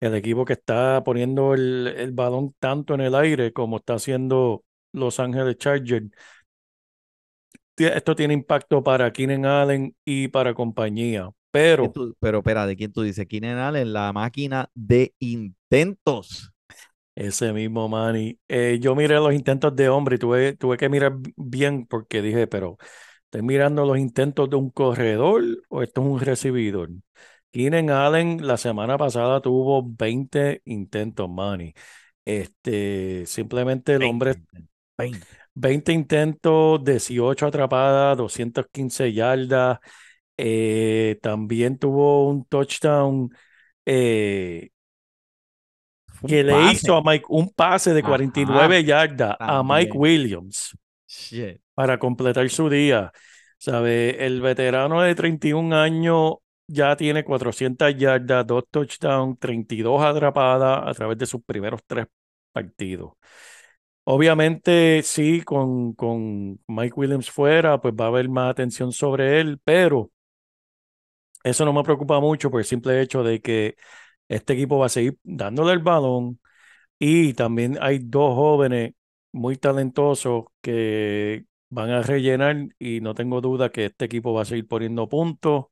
[0.00, 4.64] El equipo que está poniendo el, el balón tanto en el aire como está haciendo
[4.92, 6.10] Los Ángeles Chargers.
[7.76, 11.30] Esto tiene impacto para Keenan Allen y para compañía.
[11.78, 13.26] ¿Quién Pero tú- pero espera, ¿de quién tú dices?
[13.26, 16.52] Keenan Allen, la máquina de intentos.
[17.14, 18.38] Ese mismo Manny.
[18.48, 22.46] Eh, yo miré los intentos de hombre y tuve, tuve que mirar bien porque dije,
[22.46, 22.78] pero
[23.30, 26.90] ¿estoy mirando los intentos de un corredor o esto es un recibidor?
[27.52, 31.72] Keenan Allen la semana pasada tuvo 20 intentos, Manny.
[32.24, 34.34] Este, simplemente el hombre,
[34.98, 35.26] 20.
[35.54, 39.78] 20 intentos, 18 atrapadas, 215 yardas.
[40.36, 43.30] eh, también tuvo un touchdown
[43.86, 44.70] eh,
[46.22, 46.74] un que le pase.
[46.74, 49.92] hizo a Mike un pase de Ajá, 49 yardas a Mike.
[49.96, 50.72] Williams
[51.06, 51.60] Shit.
[51.80, 53.10] Para completar su día.
[53.58, 54.26] ¿Sabe?
[54.26, 56.34] El veterano de 31 años
[56.66, 62.06] ya tiene 400 yardas, dos touchdowns, 32 atrapadas a través de sus primeros tres
[62.52, 63.12] partidos.
[64.04, 69.58] Obviamente, sí, con, con Mike Williams fuera, pues va a haber más atención sobre él,
[69.64, 70.10] pero
[71.44, 73.76] eso no me preocupa mucho por el simple hecho de que
[74.28, 76.40] este equipo va a seguir dándole el balón
[76.98, 78.94] y también hay dos jóvenes
[79.32, 84.44] muy talentosos que van a rellenar y no tengo duda que este equipo va a
[84.44, 85.66] seguir poniendo puntos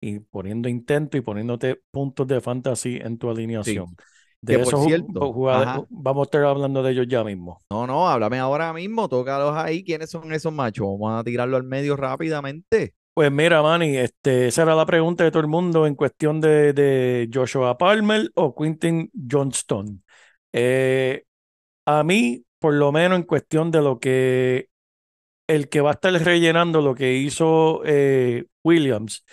[0.00, 3.96] y poniendo intentos y poniéndote puntos de fantasy en tu alineación.
[4.40, 7.60] De Que por esos cierto, jugadores, vamos a estar hablando de ellos ya mismo.
[7.70, 9.82] No, no, háblame ahora mismo, tócalos ahí.
[9.84, 10.86] ¿Quiénes son esos machos?
[10.86, 12.94] Vamos a tirarlo al medio rápidamente.
[13.14, 16.72] Pues mira, Manny, este, esa era la pregunta de todo el mundo en cuestión de,
[16.72, 20.02] de Joshua Palmer o Quintin Johnston.
[20.52, 21.24] Eh,
[21.86, 24.68] a mí, por lo menos en cuestión de lo que
[25.46, 29.24] el que va a estar rellenando lo que hizo eh, Williams,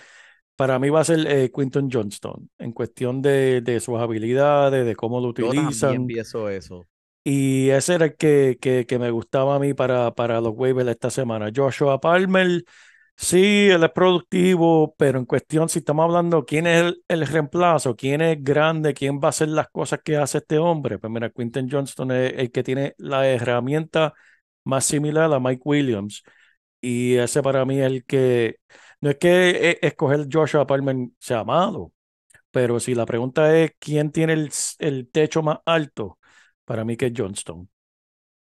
[0.55, 4.95] para mí va a ser eh, Quinton Johnston, en cuestión de, de sus habilidades, de
[4.95, 6.05] cómo lo Yo también utilizan.
[6.05, 6.87] pienso eso.
[7.23, 10.89] Y ese era el que, que, que me gustaba a mí para, para los waivers
[10.89, 11.51] esta semana.
[11.55, 12.63] Joshua Palmer,
[13.15, 17.95] sí, él es productivo, pero en cuestión, si estamos hablando quién es el, el reemplazo,
[17.95, 21.29] quién es grande, quién va a hacer las cosas que hace este hombre, pues mira,
[21.29, 24.13] Quinton Johnston es el que tiene la herramienta
[24.69, 26.23] más similar a Mike Williams.
[26.81, 28.57] Y ese para mí es el que,
[29.01, 31.93] no es que eh, escoger Joshua Palmer sea malo,
[32.51, 36.19] pero si la pregunta es quién tiene el, el techo más alto,
[36.65, 37.69] para mí que es Johnston.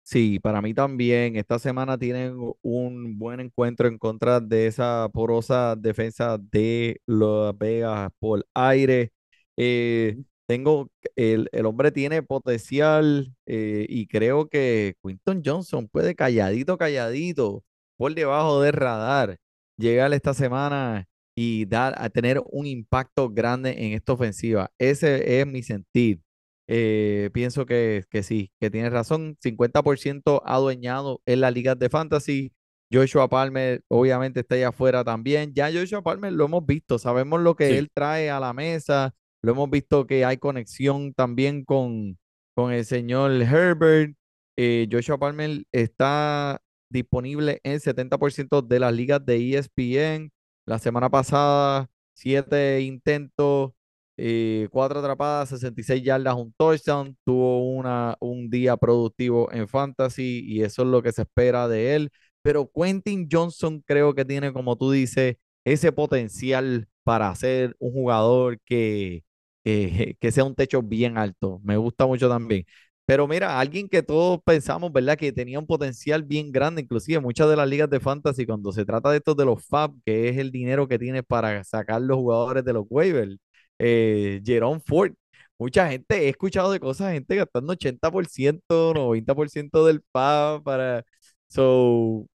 [0.02, 1.36] Sí, para mí también.
[1.36, 8.10] Esta semana tienen un buen encuentro en contra de esa porosa defensa de Las Vegas
[8.20, 9.12] por aire.
[9.56, 16.78] Eh, tengo, el, el hombre tiene potencial eh, y creo que Quinton Johnson puede calladito,
[16.78, 17.64] calladito,
[17.98, 19.38] por debajo del radar,
[19.78, 21.06] llegar esta semana
[21.36, 24.70] y dar a tener un impacto grande en esta ofensiva.
[24.78, 26.20] Ese es mi sentir.
[26.68, 29.36] Eh, pienso que, que sí, que tienes razón.
[29.40, 32.52] 50% adueñado en las ligas de fantasy.
[32.92, 35.52] Joshua Palmer obviamente está ahí afuera también.
[35.54, 37.74] Ya Joshua Palmer lo hemos visto, sabemos lo que Sí.
[37.76, 39.14] él trae a la mesa.
[39.46, 42.18] Lo hemos visto que hay conexión también con,
[42.52, 44.16] con el señor Herbert.
[44.56, 50.32] Eh, Joshua Palmer está disponible en 70% de las ligas de ESPN.
[50.64, 53.70] La semana pasada, siete intentos,
[54.16, 57.16] eh, cuatro atrapadas, 66 yardas, un touchdown.
[57.24, 61.94] Tuvo una, un día productivo en fantasy y eso es lo que se espera de
[61.94, 62.10] él.
[62.42, 68.58] Pero Quentin Johnson creo que tiene, como tú dices, ese potencial para ser un jugador
[68.64, 69.22] que,
[69.66, 71.60] que, que sea un techo bien alto.
[71.64, 72.64] Me gusta mucho también.
[73.04, 75.16] Pero mira, alguien que todos pensamos, ¿verdad?
[75.16, 78.84] Que tenía un potencial bien grande, inclusive muchas de las ligas de fantasy, cuando se
[78.84, 82.16] trata de estos de los FAB, que es el dinero que tienes para sacar los
[82.18, 83.36] jugadores de los waivers,
[83.78, 85.12] eh, Jerome Ford.
[85.58, 91.04] Mucha gente, he escuchado de cosas, gente gastando 80%, 90% del FAB para...
[91.48, 92.26] So,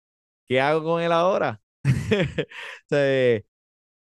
[0.48, 1.62] ¿qué hago con él ahora?
[2.48, 3.42] O sea,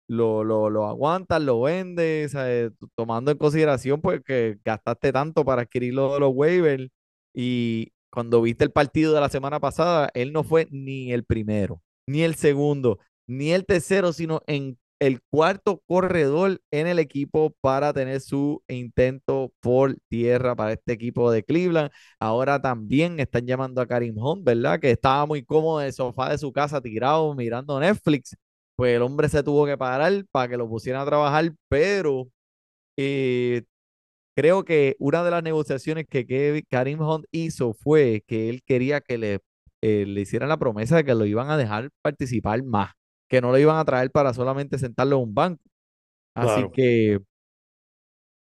[0.10, 2.34] lo, lo, lo aguantas, lo vendes.
[2.34, 6.90] T- tomando en consideración pues que gastaste tanto para adquirirlo de los waivers
[7.34, 11.82] y cuando viste el partido de la semana pasada, él no fue ni el primero,
[12.08, 17.94] ni el segundo, ni el tercero, sino en el cuarto corredor en el equipo para
[17.94, 21.92] tener su intento por tierra para este equipo de Cleveland.
[22.20, 24.80] Ahora también están llamando a Karim Hunt, ¿verdad?
[24.80, 28.36] Que estaba muy cómodo en el sofá de su casa tirado mirando Netflix
[28.80, 32.30] pues el hombre se tuvo que parar para que lo pusieran a trabajar, pero
[32.98, 33.64] eh,
[34.38, 39.18] creo que una de las negociaciones que Karim Hunt hizo fue que él quería que
[39.18, 39.40] le,
[39.82, 42.94] eh, le hicieran la promesa de que lo iban a dejar participar más,
[43.30, 45.64] que no lo iban a traer para solamente sentarlo en un banco.
[46.34, 46.72] Así Claro.
[46.72, 47.20] que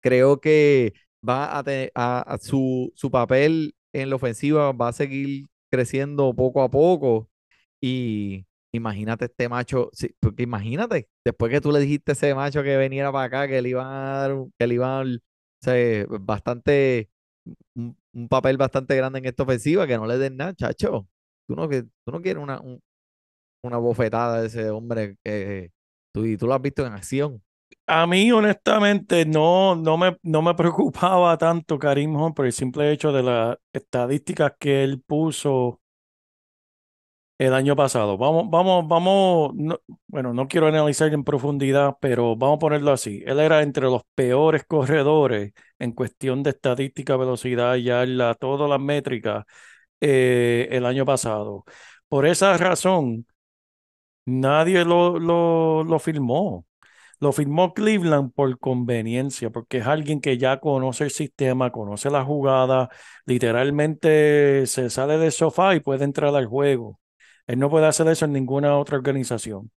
[0.01, 0.93] creo que
[1.27, 6.35] va a, tener a, a su, su papel en la ofensiva va a seguir creciendo
[6.35, 7.29] poco a poco
[7.81, 12.77] y imagínate este macho, porque imagínate, después que tú le dijiste a ese macho que
[12.77, 15.19] veniera para acá, que le iban a dar, que le iban a o
[15.61, 17.09] sea, bastante,
[17.75, 21.07] un, un papel bastante grande en esta ofensiva, que no le den nada, chacho.
[21.47, 22.81] Tú no, que, tú no quieres una, un-
[23.63, 25.71] una bofetada de ese hombre que
[26.13, 27.43] tú, y tú lo has visto en acción.
[27.87, 32.91] A mí, honestamente, no, no me, no me preocupaba tanto Karim Hunt por el simple
[32.91, 35.78] hecho de las estadísticas que él puso
[37.39, 38.17] el año pasado.
[38.19, 43.23] Vamos, vamos, vamos, no- bueno, no quiero analizar en profundidad, pero vamos a ponerlo así.
[43.27, 49.45] Él era entre los peores corredores en cuestión de estadística, velocidad, yarda, todas las métricas
[50.01, 51.65] eh, el año pasado.
[52.09, 53.27] Por esa razón,
[54.25, 56.65] nadie lo, lo, lo firmó.
[57.19, 62.25] Lo firmó Cleveland por conveniencia, porque es alguien que ya conoce el sistema, conoce la
[62.25, 62.89] jugada,
[63.27, 66.99] literalmente se sale del sofá y puede entrar al juego.
[67.49, 69.71] Él no puede hacer eso en ninguna otra organización.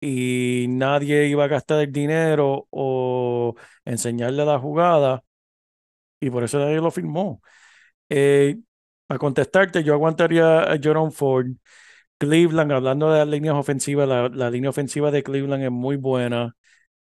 [0.00, 5.24] Y nadie iba a gastar el dinero o enseñarle la jugada,
[6.20, 7.42] y por eso nadie lo firmó.
[8.10, 8.58] Eh,
[9.06, 11.48] para contestarte, yo aguantaría a Jerome Ford.
[12.18, 16.56] Cleveland, hablando de las líneas ofensivas, la, línea ofensiva de Cleveland es muy buena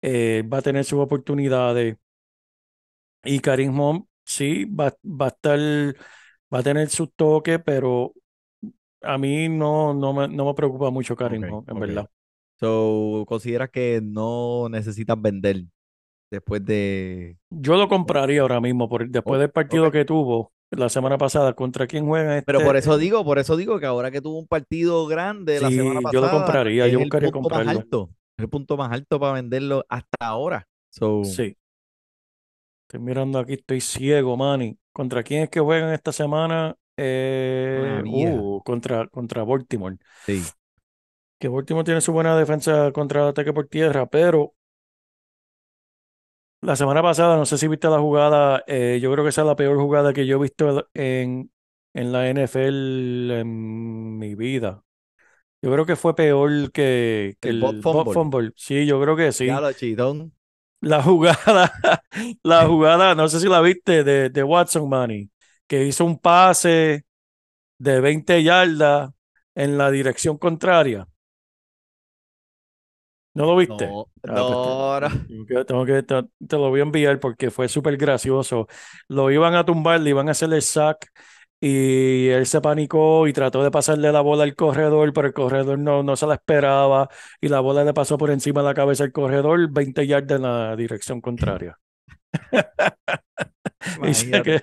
[0.02, 1.96] eh, va a tener sus oportunidades.
[3.24, 5.58] Y Karim Hunt, sí, va, va a estar,
[6.52, 8.14] va a tener sus toques, pero
[9.02, 12.06] a mí no, no me, no me preocupa mucho Karim en verdad.
[12.58, 15.64] So, ¿consideras que no necesitas vender
[16.30, 17.38] después de...
[17.50, 21.54] Yo lo compraría ahora mismo, por, después Oh, del partido que tuvo la semana pasada.
[21.54, 22.66] ¿Contra quién juega Pero este?
[22.66, 25.94] por eso digo, por eso digo que ahora que tuvo un partido grande la semana
[26.12, 27.70] yo lo pasada, compraría, yo buscaría más comprarlo.
[27.70, 30.68] alto, es el punto más alto para venderlo hasta ahora.
[30.90, 31.56] So, Sí.
[32.88, 34.76] Estoy mirando aquí, estoy ciego, Manny.
[34.92, 36.74] ¿Contra quién es que juegan esta semana?
[37.02, 38.42] Eh, vieja.
[38.42, 39.96] uh, contra, contra Baltimore.
[40.26, 40.42] sí.
[41.38, 44.54] que Baltimore tiene su buena defensa contra el ataque por tierra, pero
[46.60, 49.46] la semana pasada, no sé si viste la jugada, eh, yo creo que esa es
[49.46, 51.50] la peor jugada que yo he visto en,
[51.94, 54.82] en la NFL en mi vida.
[55.62, 58.52] Yo creo que fue peor que, que El el, bot bot fumble.
[58.56, 59.46] Sí, yo creo que sí.
[60.82, 61.72] La jugada,
[62.42, 65.30] la jugada, no sé si la viste, de, de Watson Money,
[65.70, 67.06] que hizo un pase
[67.78, 69.12] de 20 yardas
[69.56, 71.08] en la dirección contraria.
[73.34, 73.98] ¿No lo viste?
[74.24, 77.20] No, Ah, pues te- no, tengo que, tengo que- te, te lo voy a enviar
[77.20, 78.66] porque fue súper gracioso.
[79.08, 81.10] Lo iban a tumbar, le iban a hacer el sack
[81.60, 85.78] y él se panicó y trató de pasarle la bola al corredor, pero el corredor
[85.78, 87.08] no, no se la esperaba
[87.40, 90.42] y la bola le pasó por encima de la cabeza al corredor, 20 yardas en
[90.42, 91.78] la dirección contraria.
[94.02, 94.62] Dice que,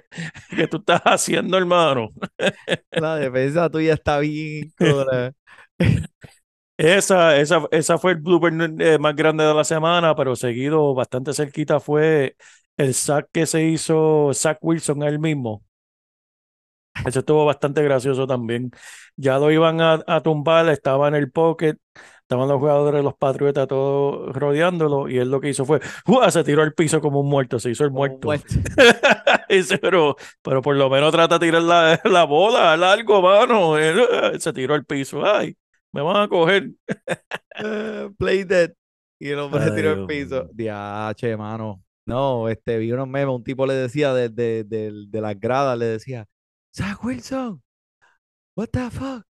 [0.55, 2.09] que tú estás haciendo, hermano.
[2.91, 4.73] La defensa tuya está bien.
[6.77, 11.33] Esa, esa, esa fue el blooper eh, más grande de la semana, pero seguido bastante
[11.33, 12.35] cerquita fue
[12.77, 15.63] el sack que se hizo Zach Wilson a él mismo.
[17.05, 18.71] Eso estuvo bastante gracioso también.
[19.15, 21.77] Ya lo iban a, a tumbar, estaba en el pocket,
[22.27, 26.29] estaban los jugadores de los Patriotas todos rodeándolo y él lo que hizo fue, ¡Uah!
[26.29, 28.27] se tiró al piso como un muerto, se hizo el Como muerto.
[28.27, 28.47] muerto.
[29.49, 33.77] Dice, pero, pero por lo menos trata de tirar la, la bola al algo, mano.
[33.77, 35.25] Él, eh, se tiró al piso.
[35.25, 35.55] Ay,
[35.93, 36.71] me van a coger.
[37.59, 38.71] Eh, Play dead.
[39.19, 40.47] Y el hombre se tiró al piso.
[40.53, 41.81] Diache, mano.
[42.05, 45.77] No, este, vi unos memes, un tipo le decía de, de, de- de las gradas,
[45.77, 46.25] le decía,
[46.75, 47.61] Zach Wilson,
[48.55, 49.23] what the fuck?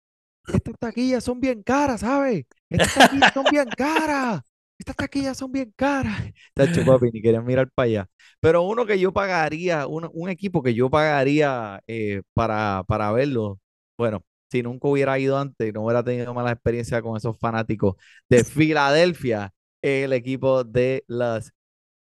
[0.48, 2.46] Estas taquillas son bien caras, ¿sabes?
[2.76, 4.42] Estas taquillas son bien caras.
[4.78, 6.32] Estas taquillas son bien caras.
[6.54, 8.08] Tacho, papi, ni querían mirar para allá.
[8.40, 13.60] Pero uno que yo pagaría, uno- un equipo que yo pagaría eh, para, para verlo,
[13.98, 17.96] bueno, si nunca hubiera ido antes, no hubiera tenido mala experiencia con esos fanáticos
[18.30, 21.52] de Filadelfia, el equipo de los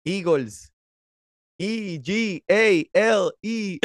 [0.05, 0.73] Eagles.
[1.59, 3.81] E E-G-A-L-E-S-E-S.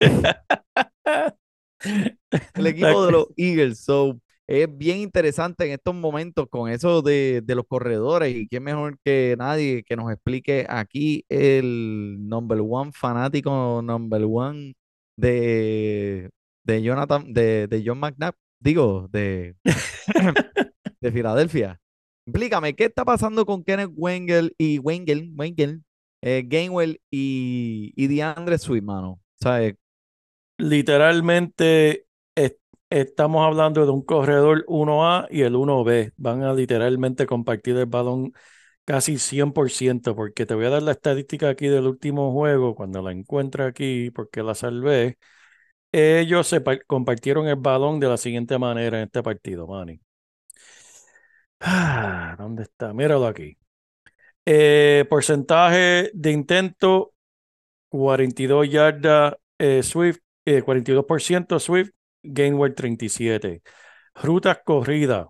[2.56, 3.80] El equipo de los Eagles.
[3.84, 8.34] So, es bien interesante en estos momentos con eso de, de los corredores.
[8.34, 14.74] Y qué mejor que nadie que nos explique aquí el number one fanático, number one
[15.16, 16.30] de,
[16.64, 19.54] de Jonathan, de, de John McNabb, digo, de,
[21.00, 21.80] de Filadelfia.
[22.26, 25.82] Explícame, ¿qué está pasando con Kenneth Wengel y Wengel, Wengel,
[26.22, 29.20] eh, Gainwell y, y DeAndre Swift, mano?
[29.40, 29.74] ¿Sabes?
[30.58, 32.04] Literalmente es-
[33.00, 36.12] estamos hablando de un corredor 1A y el 1B.
[36.16, 38.32] Van a literalmente compartir el balón
[38.84, 43.12] casi 100%, porque te voy a dar la estadística aquí del último juego, cuando la
[43.12, 45.18] encuentre aquí, porque la salvé.
[45.92, 50.00] Ellos se par- compartieron el balón de la siguiente manera en este partido, Manny.
[51.60, 52.92] Ah, ¿dónde está?
[52.92, 53.56] Míralo aquí.
[54.46, 57.14] Eh, porcentaje de intento,
[57.88, 61.92] 42 yardas eh, Swift, eh, 42% Swift,
[62.24, 63.62] Gainwell 37.
[64.14, 65.28] Rutas corridas,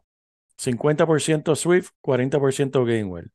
[0.57, 3.31] 50% Swift, 40% Gainwell.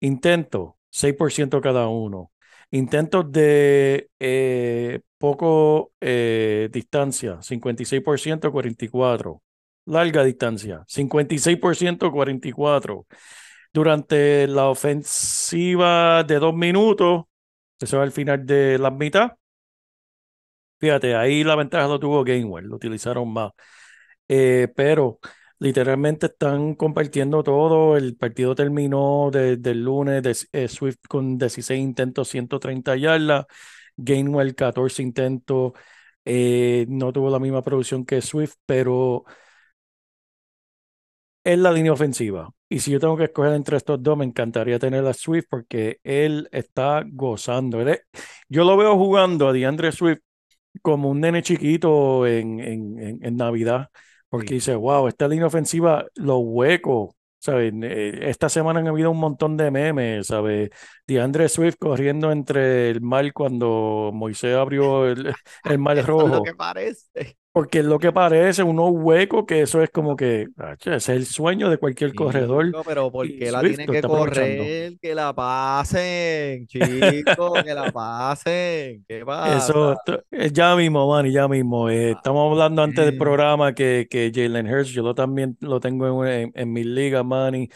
[0.00, 2.32] Intento, 6% cada uno.
[2.70, 9.42] Intentos de eh, poco eh, distancia, 56%, 44.
[9.86, 13.06] Larga distancia, 56%, 44.
[13.72, 17.24] Durante la ofensiva de dos minutos,
[17.80, 19.32] eso es al final de la mitad.
[20.80, 23.52] Fíjate, ahí la ventaja lo tuvo Gainwell, lo utilizaron más.
[24.28, 25.20] Eh, pero
[25.60, 27.96] literalmente están compartiendo todo.
[27.96, 33.46] El partido terminó desde el lunes, de, eh, Swift con 16 intentos, 130 yardas.
[33.96, 35.72] Gainwell 14 intentos.
[36.26, 39.24] eh, no tuvo la misma producción que Swift, pero
[41.44, 42.50] es la línea ofensiva.
[42.68, 45.98] Y si yo tengo que escoger entre estos dos, me encantaría tener a Swift porque
[46.04, 47.80] él está gozando.
[47.80, 48.00] Él
[48.48, 50.20] yo lo veo jugando a DeAndre Swift
[50.82, 53.88] como un nene chiquito en, en, en, Navidad,
[54.28, 54.54] porque Sí.
[54.54, 57.72] dice, wow, esta línea ofensiva, los huecos, ¿sabes?
[57.82, 60.70] Eh, Esta semana han habido un montón de memes, ¿sabes?
[61.06, 65.34] DeAndre Swift corriendo entre el mar cuando Moisés abrió el,
[65.66, 66.42] el Eso es lo rojo.
[66.42, 67.38] que parece.
[67.52, 71.26] Porque es lo que parece, unos huecos que eso es como que, acho, es el
[71.26, 72.66] sueño de cualquier corredor.
[72.66, 79.04] Chico, pero porque la tienen que correr, que la pasen, chicos, que la pasen.
[79.08, 79.56] ¿Qué pasa?
[79.56, 79.96] Eso,
[80.30, 81.90] eh, ya mismo, Manny, ya mismo.
[81.90, 83.18] Eh, estamos hablando antes del bien.
[83.18, 87.24] programa que, que Jalen Hurts, yo lo también lo tengo en, en, en mi liga,
[87.24, 87.68] Manny,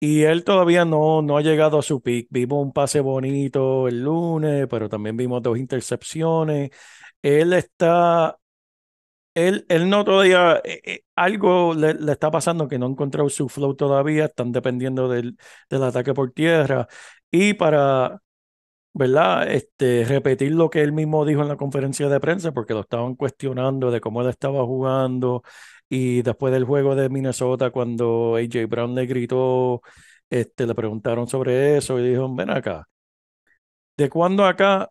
[0.00, 2.28] y él todavía no, no ha llegado a su pick.
[2.30, 6.70] Vimos un pase bonito el lunes, pero también vimos dos intercepciones.
[7.22, 8.36] Él está,
[9.48, 13.48] él, él no todavía, eh, eh, algo le, está pasando que no ha encontrado su
[13.48, 15.36] flow todavía, están dependiendo del,
[15.68, 16.86] del ataque por tierra.
[17.30, 18.20] Y para
[18.92, 19.50] ¿verdad?
[19.50, 23.14] Este, repetir lo que él mismo dijo en la conferencia de prensa, porque lo estaban
[23.14, 25.42] cuestionando de cómo él estaba jugando.
[25.88, 29.82] Y después del juego de Minnesota, cuando AJ Brown le gritó,
[30.30, 32.88] este, le preguntaron sobre eso y dijo, ven acá,
[33.96, 34.90] ¿de cuándo acá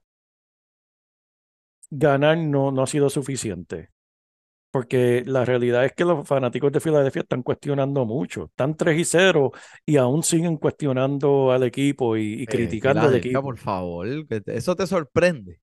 [1.91, 3.89] ganar no, no ha sido suficiente?
[4.71, 8.45] Porque la realidad es que los fanáticos de Filadelfia están cuestionando mucho.
[8.45, 9.51] Están 3 y 0
[9.85, 13.41] y aún siguen cuestionando al equipo y, y Eh, criticando al equipo.
[13.41, 14.07] por favor,
[14.45, 15.59] eso te sorprende.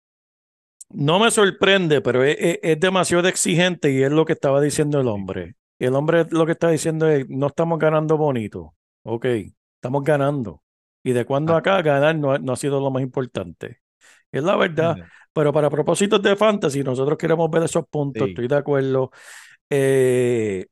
[0.90, 5.00] No me sorprende, pero es, es- es demasiado exigente y es lo que estaba diciendo
[5.00, 5.56] el hombre.
[5.78, 8.74] El hombre lo que está diciendo es, no estamos ganando bonito.
[9.02, 9.26] Ok,
[9.76, 10.62] estamos ganando.
[11.02, 11.58] Y de cuando Ah.
[11.58, 13.80] acá ganar no, no ha sido lo más importante.
[14.32, 14.96] Es la verdad.
[15.34, 18.30] Pero para propósitos de fantasy, nosotros queremos ver esos puntos, Sí.
[18.30, 19.10] estoy de acuerdo.
[19.70, 20.66] Eh,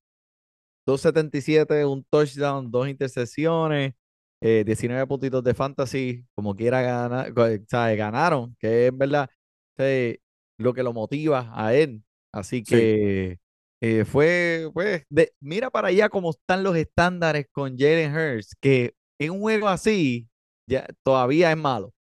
[0.86, 3.94] 277, un touchdown, dos intercepciones,
[4.40, 7.96] eh, 19 puntitos de fantasy, como quiera ganar, co- ¿sabes?
[7.98, 9.28] Ganaron, que es verdad
[9.76, 10.18] ¿sabes?
[10.58, 12.02] lo que lo motiva a él.
[12.32, 12.64] Así Sí.
[12.74, 13.38] que
[13.80, 18.94] eh, fue, pues, de, mira para allá cómo están los estándares con Jalen Hurts, que
[19.18, 20.28] en un juego así
[20.68, 21.92] ya todavía es malo.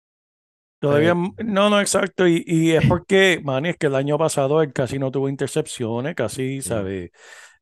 [0.80, 2.26] Todavía, Eh, no, no, exacto.
[2.26, 6.14] Y, y es porque, man, es que el año pasado él casi no tuvo intercepciones,
[6.14, 6.68] casi, Sí.
[6.68, 7.12] ¿sabe?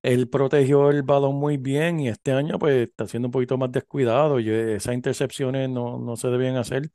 [0.03, 3.73] Él protegió el balón muy bien y este año pues está siendo un poquito más
[3.73, 4.41] descuidado.
[4.41, 6.91] Yo- esas intercepciones no, no se debían hacer.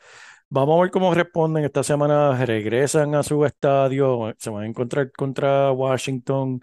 [0.49, 1.65] Vamos a ver cómo responden.
[1.65, 6.61] Esta semana regresan a su estadio, se van a encontrar contra Washington.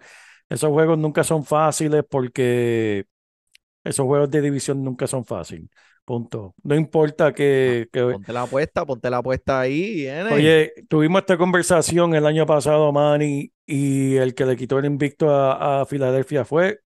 [0.49, 3.05] Esos juegos nunca son fáciles porque
[3.83, 5.69] esos juegos de división nunca son fáciles.
[6.11, 6.53] Punto.
[6.63, 10.33] No importa que, que Ponte la apuesta, ponte la apuesta ahí, viene.
[10.33, 15.29] Oye, tuvimos esta conversación el año pasado, Manny, y el que le quitó el invicto
[15.29, 16.81] a, a Filadelfia fue,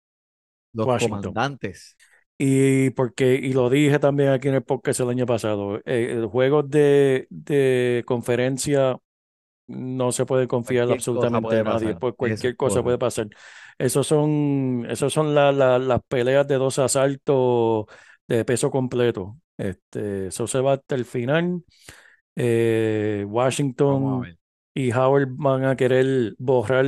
[0.73, 1.21] los Washington.
[1.33, 1.95] comandantes.
[2.37, 6.29] y porque, y lo dije también aquí en el podcast el año pasado, eh, los
[6.31, 8.97] juegos de, de conferencia
[9.67, 12.99] no se puede confiar Cualquier absolutamente puede en nadie, pues cualquier cosa puede correcto.
[12.99, 13.27] pasar.
[13.77, 17.85] Esos son, esos son la- la- las peleas de dos asaltos
[18.27, 19.37] de peso completo.
[19.57, 21.63] Este, eso se va hasta el final.
[22.35, 24.37] Eh, Washington
[24.73, 26.85] y Howard van a querer borrar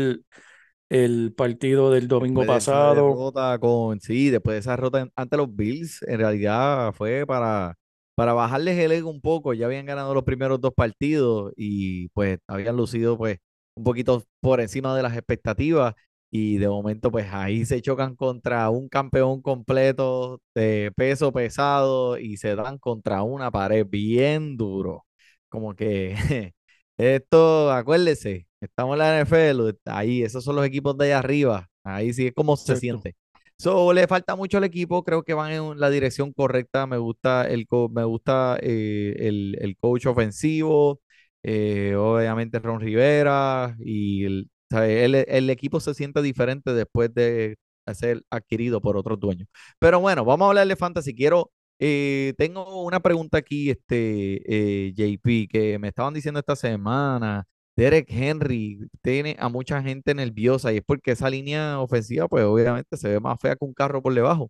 [0.89, 3.33] el partido del domingo Después pasado.
[3.59, 7.75] con, sí, después de esa derrota ante los Bills, en realidad fue para,
[8.15, 9.53] para bajarles el ego un poco.
[9.53, 13.37] Ya habían ganado los primeros dos partidos y pues habían lucido pues
[13.75, 15.93] un poquito por encima de las expectativas
[16.37, 22.37] y de momento pues ahí se chocan contra un campeón completo de peso pesado y
[22.37, 25.05] se dan contra una pared bien duro.
[25.49, 26.15] Como que
[26.97, 32.13] esto, acuérdese, estamos en la NFL, ahí, esos son los equipos de allá arriba, ahí
[32.13, 33.15] sí es como se siente.
[33.57, 37.47] So, le falta mucho al equipo, creo que van en la dirección correcta, me gusta
[37.47, 40.99] el, co- me gusta eh, el, el coach ofensivo,
[41.43, 44.49] eh, obviamente Ron Rivera, y el,
[44.83, 47.57] el equipo se siente diferente después de
[47.93, 49.47] ser adquirido por otros dueños.
[49.79, 51.51] Pero bueno, vamos a hablar de fantasy, quiero...
[51.77, 57.45] Eh, tengo una pregunta aquí, este, eh, JP, que me estaban diciendo esta semana.
[57.75, 62.95] Derek Henry tiene a mucha gente nerviosa y es porque esa línea ofensiva, pues obviamente
[62.95, 64.49] se ve más fea que un carro por debajo,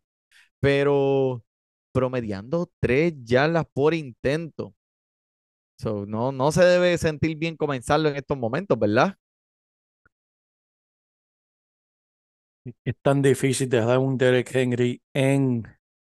[0.59, 1.43] pero
[1.93, 4.75] promediando tres yardas por intento.
[5.77, 9.15] So, no, no se debe sentir bien comenzarlo en estos momentos, ¿verdad?
[12.83, 15.63] Es tan difícil dejar un Derek Henry en,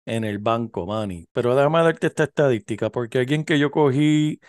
[0.05, 1.27] en el banco, Manny.
[1.31, 4.39] Pero déjame darte esta estadística, porque alguien que yo cogí,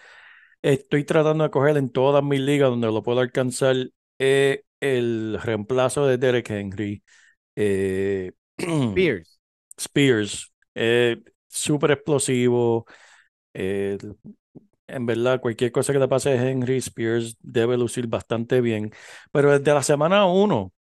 [0.63, 3.77] estoy tratando de coger en todas mis ligas donde lo puedo alcanzar,
[4.19, 7.03] es el reemplazo de Derek Henry.
[7.57, 8.33] Eh,
[8.95, 9.39] Pierce.
[9.79, 12.87] Spears, eh, súper explosivo.
[13.55, 13.99] eh,
[14.87, 18.93] en verdad, cualquier cosa que le pase a Henry Spears debe lucir bastante bien.
[19.33, 20.73] Pero desde la semana 1,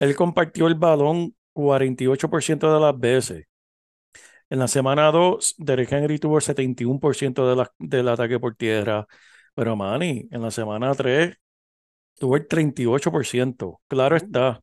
[0.00, 3.46] él compartió el balón 48% de las veces.
[4.50, 9.06] En la semana 2, Derek Henry tuvo el 71% de la- del ataque por tierra.
[9.54, 11.34] Pero Manny, en la semana 3,
[12.18, 13.80] tuvo el 38%.
[13.88, 14.62] Claro está,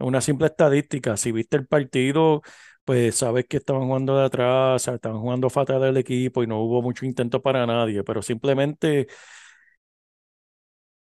[0.00, 1.16] una simple estadística.
[1.16, 2.42] Si viste el partido,
[2.84, 6.82] pues sabes que estaban jugando de atrás, estaban jugando fatal el equipo y no hubo
[6.82, 9.08] mucho intento para nadie, pero simplemente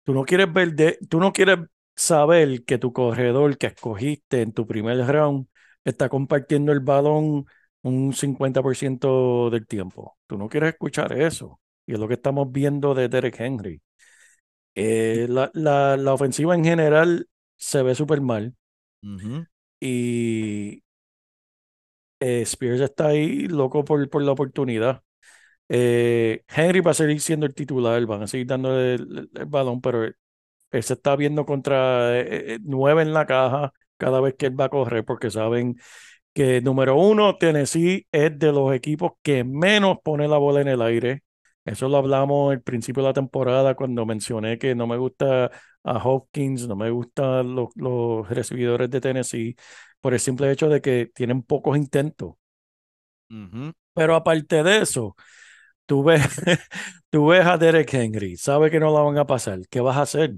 [0.05, 1.59] tú no quieres ver de, tú no quieres
[1.97, 5.47] saber que tu corredor que escogiste en tu primer round
[5.85, 7.47] está compartiendo el balón
[7.83, 10.19] un 50% del tiempo.
[10.27, 11.61] Tú no quieres escuchar eso.
[11.87, 13.83] Y es lo que estamos viendo de Derek Henry.
[14.75, 18.55] Eh, la, la, la ofensiva en general se ve súper mal
[19.81, 20.83] y
[22.21, 25.03] eh, Spears está ahí loco por, por la oportunidad.
[25.69, 29.47] Eh, Henry va a seguir siendo el titular, van a seguir dándole el, el- el
[29.47, 30.11] balón, pero
[30.77, 34.61] él, se está viendo contra eh, eh, nueve en la caja cada vez que él
[34.61, 35.77] va a correr, porque saben
[36.33, 40.83] que número uno, Tennessee es de los equipos que menos pone la bola en el
[40.83, 41.23] aire.
[41.65, 45.51] Eso lo hablamos al principio de la temporada cuando mencioné que no me gusta
[45.85, 49.57] a Hopkins, no me gustan los, los recibidores de Tennessee,
[50.01, 52.35] por el simple hecho de que tienen pocos intentos.
[53.95, 55.17] Pero aparte de eso,
[55.87, 56.23] tú ves,
[57.11, 59.61] tú ves a Derek Henry, sabe que no la van a pasar.
[59.71, 60.35] ¿Qué vas a hacer?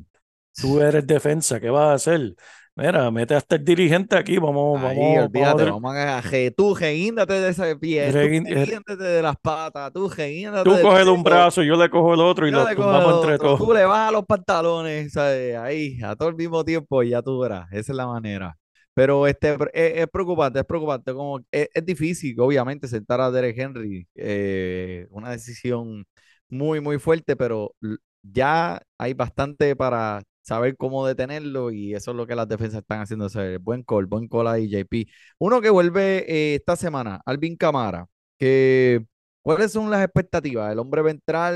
[0.59, 2.35] Tú eres defensa, ¿qué vas a hacer?
[2.75, 5.77] Mira, mete hasta el dirigente aquí, vamos, Ahí, vamos, olvídate, vamos.
[5.81, 6.23] vamos a
[6.55, 11.07] tú reguíndate de ese pie, tú Reguín- reguíndate de las patas, tú reguíndate Tú coges
[11.07, 13.61] un brazo, yo le cojo el otro y lo tumbamos entre todos.
[13.65, 15.57] tú le bajas los pantalones, ¿sabes?
[15.57, 18.57] Ahí, a todo el mismo tiempo, y ya tú verás, esa es la manera.
[18.95, 23.31] Pero este, pre- es, es preocupante, es preocupante, como es, es difícil, obviamente, sentar a
[23.31, 26.05] Derek Henry, eh, una decisión
[26.51, 27.75] muy, muy fuerte, pero
[28.23, 33.01] ya hay bastante para saber cómo detenerlo y eso es lo que las defensas están
[33.01, 33.29] haciendo.
[33.61, 35.07] Buen call, buen call ahí, JP.
[35.39, 38.07] Uno que vuelve eh, esta semana, Alvin Camara,
[38.39, 39.05] que
[39.43, 40.73] ¿cuáles son las expectativas?
[40.73, 41.55] El hombre va a entrar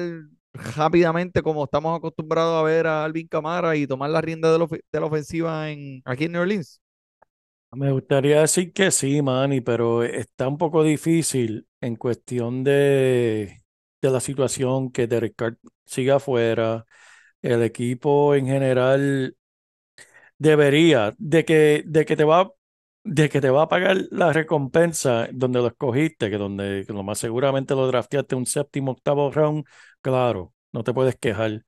[0.76, 5.00] rápidamente como estamos acostumbrados a ver a Alvin Camara y tomar la rienda de de
[5.00, 6.80] la ofensiva en, aquí en New Orleans.
[7.72, 13.62] Me gustaría decir que sí, Manny, pero está un poco difícil en cuestión de,
[14.02, 16.84] de la situación que Derek Carr siga afuera.
[17.42, 19.36] El equipo en general
[20.38, 22.52] debería, de que, de que te va,
[23.04, 27.18] de que te va a pagar la recompensa donde lo escogiste, que donde lo más
[27.18, 29.64] seguramente lo drafteaste un séptimo, octavo round,
[30.00, 31.64] claro, no te puedes quejar.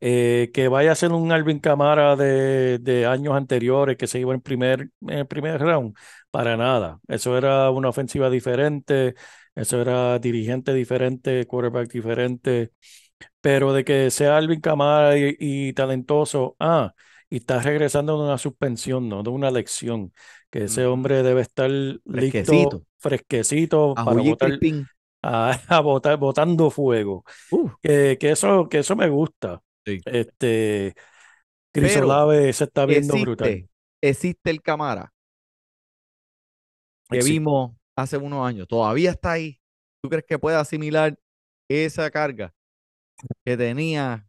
[0.00, 4.34] Eh, que vaya a ser un Alvin Camara de, de años anteriores que se iba
[4.34, 5.96] en primer, en primer round,
[6.30, 7.00] para nada.
[7.08, 9.14] Eso era una ofensiva diferente,
[9.56, 12.72] eso era dirigente diferente, quarterback diferente,
[13.40, 16.94] pero de que sea Alvin Camara y, y talentoso, ah,
[17.30, 20.12] y está regresando de una suspensión, no de una lección,
[20.50, 20.86] que ese Ujú.
[20.86, 21.70] hombre debe estar
[22.14, 22.78] Fresquecito.
[22.80, 24.88] listo, fresquecito A para Crispin.
[25.22, 27.24] a, a botar, botando fuego.
[27.50, 29.62] Uf, Que, que eso, que eso me gusta.
[29.86, 30.04] sí.
[30.04, 30.94] Este,
[31.72, 33.56] Chris Pero Olave se está viendo brutal.
[33.56, 33.68] existe,
[34.02, 35.12] existe el Camara
[37.10, 37.42] que Existe.
[37.42, 38.66] vimos hace unos años.
[38.68, 39.60] Todavía está ahí.
[40.00, 41.18] ¿Tú crees que puede asimilar
[41.68, 42.54] esa carga
[43.44, 44.26] que tenía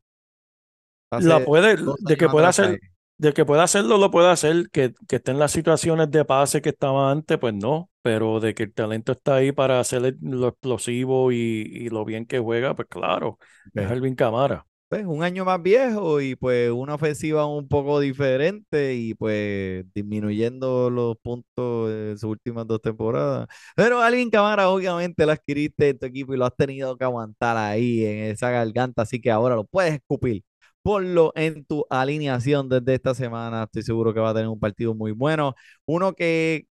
[1.17, 2.79] La puede, de que pueda hacer,
[3.17, 4.69] de que pueda hacerlo, lo puede hacer.
[4.71, 7.89] Que, que esté en las situaciones de pase que estaba antes, pues no.
[8.01, 12.25] Pero de que el talento está ahí para hacer lo explosivo y, y lo bien
[12.25, 13.37] que juega, pues claro,
[13.75, 13.91] es.
[13.91, 14.65] Alvin Camara.
[14.93, 20.91] Pues, un año más viejo y pues una ofensiva un poco diferente y pues disminuyendo
[20.91, 23.47] los puntos en sus últimas dos temporadas.
[23.75, 27.57] Pero Alvin Camara obviamente lo adquiriste en tu equipo y lo has tenido que aguantar
[27.57, 30.43] ahí en esa garganta, así que ahora lo puedes escupir.
[30.83, 33.63] Ponlo en tu alineación desde esta semana.
[33.63, 35.55] Estoy seguro que va a tener un partido muy bueno.
[35.87, 36.67] Uno que,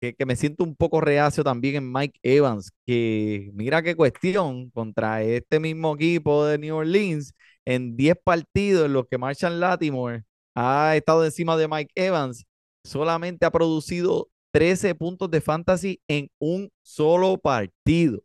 [0.00, 4.70] que, que me siento un poco reacio también en Mike Evans, que mira qué cuestión
[4.70, 7.32] contra este mismo equipo de New Orleans
[7.66, 12.44] en 10 partidos en los que Marshall Latimore ha estado encima de Mike Evans,
[12.84, 18.22] solamente ha producido 13 puntos de fantasy en un solo partido.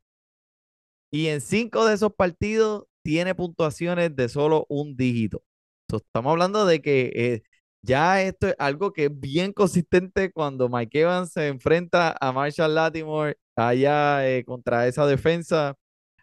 [1.12, 5.44] Y en cinco de esos partidos tiene puntuaciones de solo un dígito.
[5.90, 7.44] So, estamos hablando de que eh,
[7.82, 12.76] ya esto es algo que es bien consistente cuando Mike Evans se enfrenta a Marshall
[12.76, 15.76] Latimore allá eh, contra esa defensa.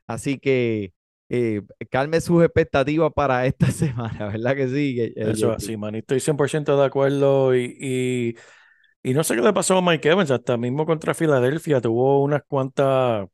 [0.07, 0.93] Así que
[1.29, 5.01] eh, calme sus expectativas para esta semana, ¿verdad que sí?
[5.01, 5.95] eh, Eso es así, man.
[5.95, 7.55] Estoy 100% de acuerdo.
[7.55, 11.81] Y, y, y no sé qué le pasó a Mike Evans, hasta mismo contra Filadelfia
[11.81, 13.29] tuvo unas cuantas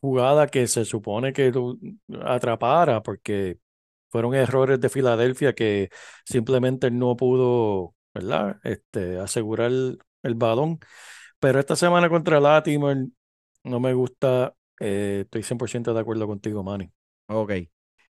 [0.00, 1.52] jugadas que se supone que
[2.24, 3.58] atrapara, porque
[4.10, 5.90] fueron errores de Filadelfia que
[6.26, 8.58] simplemente no pudo, ¿verdad?
[8.64, 10.80] Este, asegurar el, el balón.
[11.40, 13.08] Pero esta semana contra Latimore
[13.64, 14.54] no me gusta.
[14.80, 16.90] eh, estoy 100% de acuerdo contigo, Manny.
[17.28, 17.52] Ok.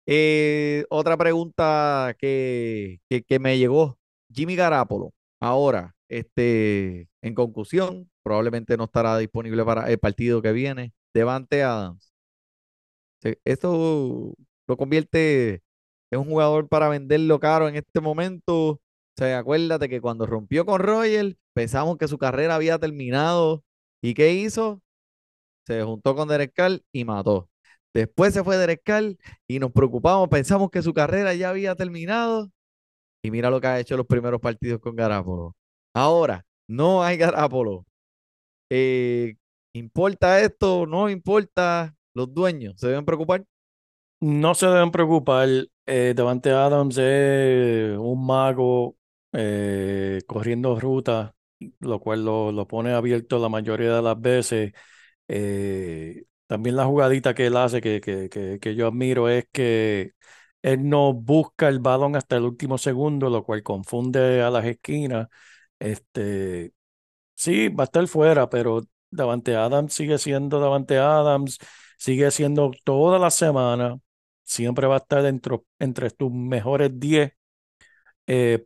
[0.06, 4.00] Eh, otra pregunta que, que, me llegó.
[4.34, 10.94] Jimmy Garapolo, ahora, este, en conclusión, probablemente no estará disponible para el partido que viene.
[11.14, 12.14] Devante Adams.
[13.44, 14.34] Esto
[14.68, 15.62] lo convierte
[16.12, 18.70] en un jugador para venderlo caro en este momento.
[18.72, 18.82] O
[19.18, 23.64] sea, acuérdate que cuando rompió con Roger, pensamos que su carrera había terminado.
[24.02, 24.82] ¿Y qué hizo?
[25.66, 27.50] Se juntó con Derek Carr y mató.
[27.94, 29.16] Después se fue Derek Carr
[29.48, 32.50] y nos preocupamos, pensamos que su carrera ya había terminado.
[33.24, 35.56] Y mira lo que ha hecho los primeros partidos con Garapolo.
[35.94, 37.86] Ahora, no hay Garapolo.
[38.70, 39.36] Eh,
[39.74, 40.86] ¿importa esto?
[40.86, 41.96] ¿No importa?
[42.14, 43.46] Los dueños se deben preocupar.
[44.22, 45.48] No se deben preocupar.
[45.86, 48.98] Eh, Davante Adams es un mago
[49.34, 51.36] eh, corriendo ruta,
[51.80, 54.74] lo cual lo, lo pone abierto la mayoría de las veces.
[55.28, 60.14] Eh, también la jugadita que él hace, que, que, que, que yo admiro, es que
[60.64, 65.30] él no busca el balón hasta el último segundo, lo cual confunde a las esquinas.
[65.80, 66.74] Este,
[67.36, 68.82] sí, va a estar fuera, pero
[69.12, 71.60] Davante Adams sigue siendo Davante Adams,
[71.98, 73.98] sigue siendo toda la semana,
[74.44, 77.34] siempre va a estar dentro, entre tus mejores 10
[78.28, 78.66] eh,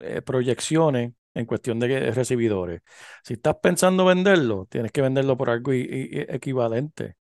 [0.00, 2.82] eh, proyecciones en cuestión de recibidores.
[3.24, 7.16] Si estás pensando venderlo, tienes que venderlo por algo equivalente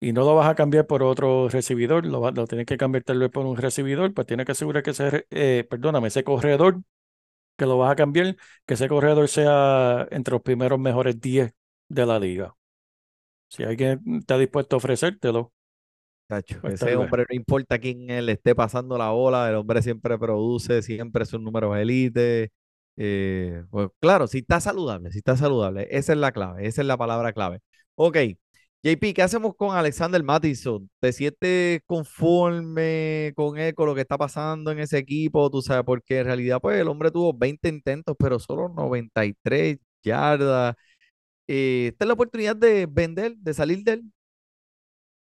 [0.00, 3.18] y no lo vas a cambiar por otro recibidor, lo, lo tienes que cambiar tal
[3.20, 6.82] vez por un recibidor, pues tienes que asegurar que ese, eh, perdóname, ese corredor
[7.56, 8.36] que lo vas a cambiar,
[8.66, 11.52] que ese corredor sea entre los primeros mejores 10
[11.88, 12.54] de la liga.
[13.48, 15.52] Si alguien está dispuesto a ofrecértelo,
[16.26, 20.18] Tacho, Pues ese hombre no importa quién él esté pasando la bola, el hombre siempre
[20.18, 22.50] produce, siempre sus números elite.
[23.00, 26.86] Eh, pues claro, si está saludable, si está saludable, esa es la clave, esa es
[26.88, 27.60] la palabra clave.
[27.94, 28.16] Ok,
[28.82, 30.90] JP, ¿qué hacemos con Alexander Mattison?
[31.00, 35.48] ¿Te sientes conforme con él, con lo que está pasando en ese equipo?
[35.50, 40.74] Tú sabes, porque en realidad, pues el hombre tuvo 20 intentos, pero solo 93 yardas.
[41.48, 44.04] Eh, esta es la oportunidad de vender, de salir de él.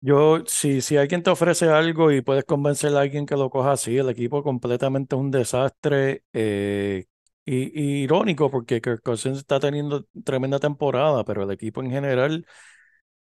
[0.01, 3.73] Yo, si, si alguien te ofrece algo y puedes convencer a alguien que lo coja
[3.73, 6.23] así, el equipo completamente es un desastre.
[6.33, 7.05] eh,
[7.49, 12.47] y, irónico porque Kirk Cousins está teniendo tremenda temporada, pero el equipo en general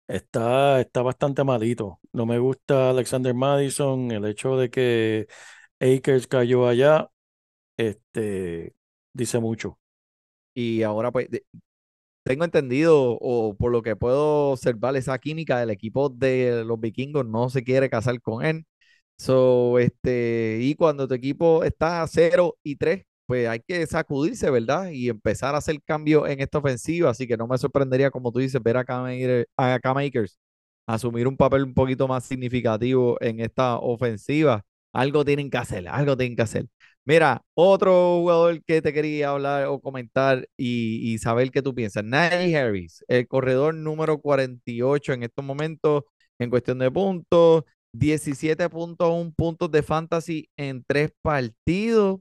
[0.08, 2.00] está, está bastante malito.
[2.12, 5.28] No me gusta Alexander Madison, el hecho de que
[5.80, 7.10] Akers cayó allá,
[7.76, 8.74] este,
[9.12, 9.78] dice mucho.
[10.54, 11.28] Y ahora, pues,
[12.22, 17.26] tengo entendido, o por lo que puedo observar, esa química del equipo de los vikingos
[17.26, 18.66] no se quiere casar con él.
[19.16, 24.50] So, este, y cuando tu equipo está a 0 y 3, pues hay que sacudirse,
[24.50, 24.90] ¿verdad?
[24.90, 27.10] Y empezar a hacer cambios en esta ofensiva.
[27.10, 29.06] Así que no me sorprendería, como tú dices, ver a Cam,
[29.56, 30.36] a Cam Akers
[30.86, 34.64] asumir un papel un poquito más significativo en esta ofensiva.
[34.92, 36.66] Algo tienen que hacer, algo tienen que hacer.
[37.04, 42.02] Mira, otro jugador que te quería hablar o comentar y, y saber qué tú piensas.
[42.04, 46.02] Najee Harris, el corredor número 48 en estos momentos
[46.40, 47.62] en cuestión de puntos,
[47.92, 52.20] 17.1 puntos de fantasy en tres partidos.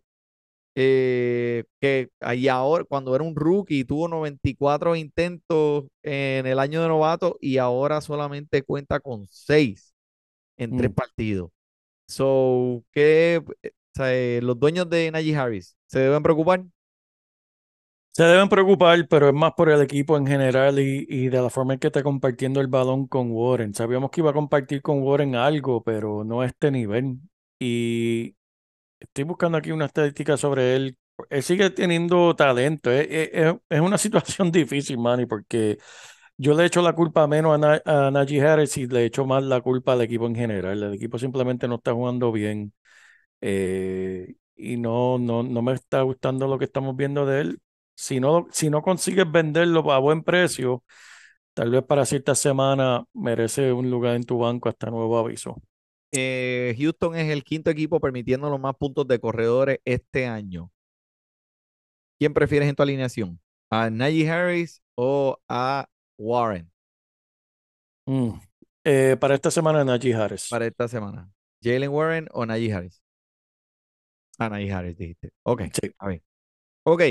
[0.79, 6.87] Eh, que ahí ahora, cuando era un rookie, tuvo 94 intentos en el año de
[6.89, 9.93] novato y ahora solamente cuenta con 6
[10.57, 10.93] en tres Mm.
[10.93, 11.51] partidos.
[12.07, 13.53] So, ¿qué, o
[13.95, 16.65] sea, eh, los dueños de Najee Harris se deben preocupar?
[18.11, 21.49] Se deben preocupar, pero es más por el equipo en general y, y de la
[21.49, 23.73] forma en que está compartiendo el balón con Warren.
[23.73, 27.19] Sabíamos que iba a compartir con Warren algo, pero no a este nivel.
[27.59, 28.35] Y
[28.99, 30.97] estoy buscando aquí una estadística sobre él.
[31.29, 32.91] Él sigue teniendo talento.
[32.91, 35.77] Es, es- es- es una situación difícil, Manny, porque
[36.37, 39.43] yo le echo la culpa menos a, Na- a Najee Harris y le echo más
[39.43, 40.83] la culpa al equipo en general.
[40.83, 42.73] El equipo simplemente no está jugando bien.
[43.41, 47.61] eh, y no, no, no me está gustando lo que estamos viendo de él.
[47.95, 50.83] Si no, si no consigues venderlo a buen precio,
[51.53, 55.61] tal vez para cierta semana merece un lugar en tu banco hasta nuevo aviso.
[56.11, 60.71] Eh, Houston es el quinto equipo permitiendo los más puntos de corredores este año.
[62.17, 63.39] ¿Quién prefieres en tu alineación?
[63.69, 65.87] ¿A Najee Harris o a
[66.17, 66.71] Warren
[68.05, 68.31] Mm.
[68.83, 70.47] Eh, para esta semana, Najee Harris.
[70.49, 71.29] para esta semana?
[71.61, 73.01] ¿Jalen Warren o Najee Harris?
[74.39, 75.31] A Najee Harris dijiste.
[75.43, 75.91] Ok, Sí.
[75.99, 76.23] a ver.
[76.83, 77.03] Ok.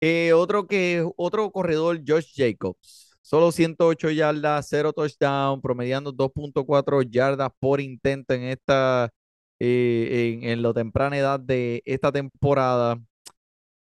[0.00, 3.13] Eh, otro que otro corredor, Josh Jacobs.
[3.24, 9.10] Solo 108 yardas, 0 touchdown, promediando 2.4 yardas por intento en esta
[9.58, 12.98] eh, en, en la temprana edad de esta temporada.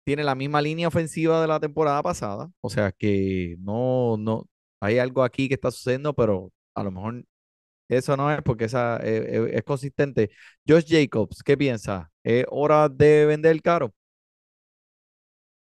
[0.06, 2.50] Tiene la misma línea ofensiva de la temporada pasada.
[2.62, 4.48] O sea que no, no,
[4.80, 7.26] hay algo aquí que está sucediendo, pero a lo mejor
[7.90, 10.30] eso no es porque esa eh, eh, es consistente.
[10.66, 12.10] Josh Jacobs, ¿qué piensa?
[12.24, 13.94] ¿Es hora de vender caro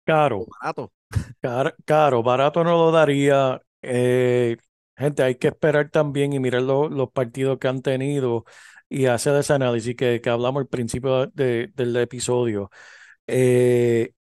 [0.07, 0.41] Caro.
[0.41, 0.93] o barato?
[1.41, 3.61] Car- Caro, barato no lo daría.
[3.83, 4.57] Eh,
[4.97, 8.45] gente, hay que esperar también y mirar lo- los partidos que han tenido
[8.89, 12.71] y hacer ese análisis que, que hablamos al principio de- del episodio.
[13.27, 14.13] Eh,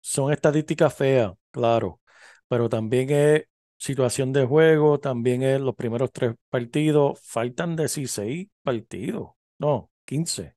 [0.00, 2.00] son estadísticas feas, claro,
[2.48, 3.44] pero también es
[3.78, 7.20] situación de juego, también es los primeros tres partidos.
[7.22, 10.56] Faltan 16 partidos, no, 15,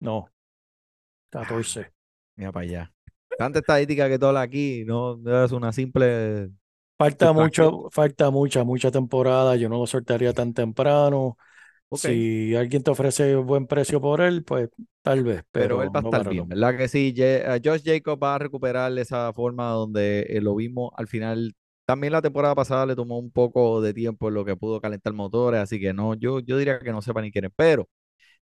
[0.00, 0.30] no,
[1.30, 1.92] 14.
[2.36, 2.92] Mira para allá.
[3.38, 6.50] Tanta estadística que hablas aquí, no, no es una simple.
[6.98, 9.54] Falta mucho, falta mucha, mucha temporada.
[9.56, 11.38] Yo no lo soltaría tan temprano.
[11.90, 12.06] Ok.
[12.06, 14.70] Si alguien te ofrece buen precio por él, pues
[15.02, 16.24] tal vez, Pero pero él va a no estar barato.
[16.24, 17.12] bien, ¿verdad que sí?
[17.16, 21.54] Eh, Josh Jacobs va a recuperar esa forma donde eh, lo vimos al final.
[21.84, 25.12] También la temporada pasada le tomó un poco de tiempo en lo que pudo calentar
[25.14, 27.50] motores, así que no, yo, yo diría que no sepa ni quieren.
[27.56, 27.88] Pero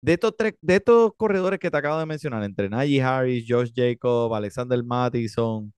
[0.05, 3.71] de estos tres, de estos corredores que te acabo de mencionar, entre Najee Harris, Josh
[3.75, 5.73] Jacobs, Alexander Mattison,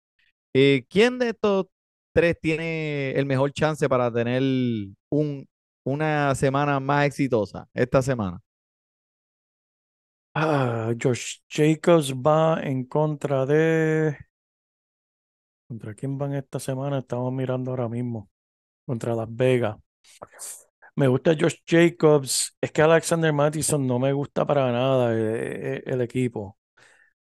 [0.54, 1.68] eh, ¿quién de estos
[2.14, 4.42] tres tiene el mejor chance para tener
[5.10, 5.48] un,
[5.84, 8.40] una semana más exitosa esta semana?
[10.34, 14.18] Ah, Josh Jacobs va en contra de.
[15.68, 17.00] ¿Contra quién van esta semana?
[17.00, 18.30] Estamos mirando ahora mismo.
[18.86, 19.78] Contra Las Vegas.
[20.98, 22.58] Me gusta Josh Jacobs.
[22.62, 26.58] Es que Alexander Mattison no me gusta para nada el, el- el equipo.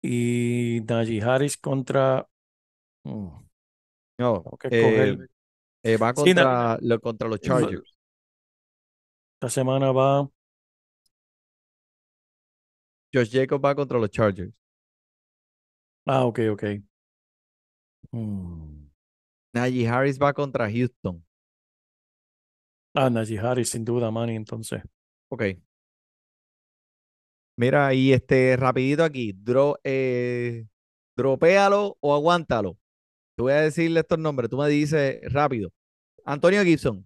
[0.01, 2.27] Y Najee Harris contra.
[3.05, 3.29] Mm,
[4.19, 5.17] No, que eh,
[5.83, 7.95] eh, va Sí, contra, lo- contra los Chargers.
[9.35, 10.29] Esta semana va.
[13.13, 14.53] Josh Jacobs va contra los Chargers.
[16.05, 16.63] Ah, ok, ok.
[18.13, 18.87] Mm.
[19.55, 21.23] Najee Harris va contra Houston.
[22.93, 24.81] Ah, Najee Harris, sin duda, Manny, entonces.
[25.29, 25.43] Ok.
[27.55, 30.65] Mira, y este, rapidito aquí, dro, eh,
[31.15, 32.77] dropéalo o aguántalo.
[33.35, 35.71] Te voy a decirle estos nombres, tú me dices rápido.
[36.25, 37.05] Antonio Gibson.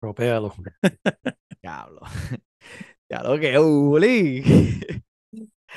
[0.00, 0.54] Propéalo.
[1.62, 2.00] Diablo.
[3.08, 4.42] Diablo, que uli.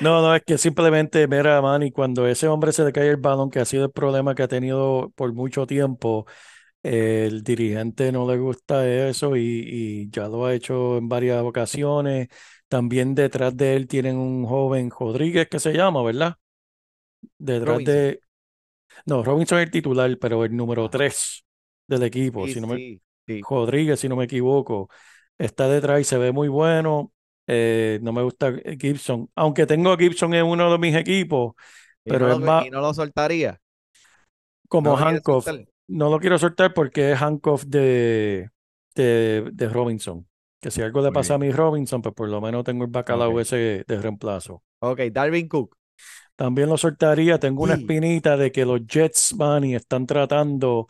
[0.00, 3.50] No, no, es que simplemente, mira, Manny, cuando ese hombre se le cae el balón,
[3.50, 6.26] que ha sido el problema que ha tenido por mucho tiempo,
[6.82, 12.28] el dirigente no le gusta eso y, y ya lo ha hecho en varias ocasiones.
[12.68, 16.36] También detrás de él tienen un joven Rodríguez que se llama, ¿verdad?
[17.38, 17.84] Detrás Robinson.
[17.84, 18.20] de...
[19.06, 21.44] No, Robinson es el titular, pero el número 3
[21.86, 22.78] del equipo, Sí, si no me...
[22.78, 23.48] sí, sí.
[23.48, 24.90] Rodríguez, si no me equivoco,
[25.38, 27.12] está detrás y se ve muy bueno.
[27.48, 31.54] Eh, no me gusta Gibson, aunque tengo a Gibson en uno de mis equipos,
[32.04, 33.58] Y pero no es lo, más y no lo soltaría.
[34.68, 35.66] como no soltar.
[35.90, 38.50] No lo quiero soltar porque es handcuff de,
[38.94, 40.26] de, de Robinson.
[40.60, 43.30] Que si algo le pasa a mi Robinson, pues por lo menos tengo el bacalao
[43.30, 43.40] Ok.
[43.40, 44.62] ese de reemplazo.
[44.80, 45.76] Ok, Darwin Cook.
[46.36, 47.38] También lo soltaría.
[47.38, 50.86] Tengo una espinita de que los Jets, Manny, están tratando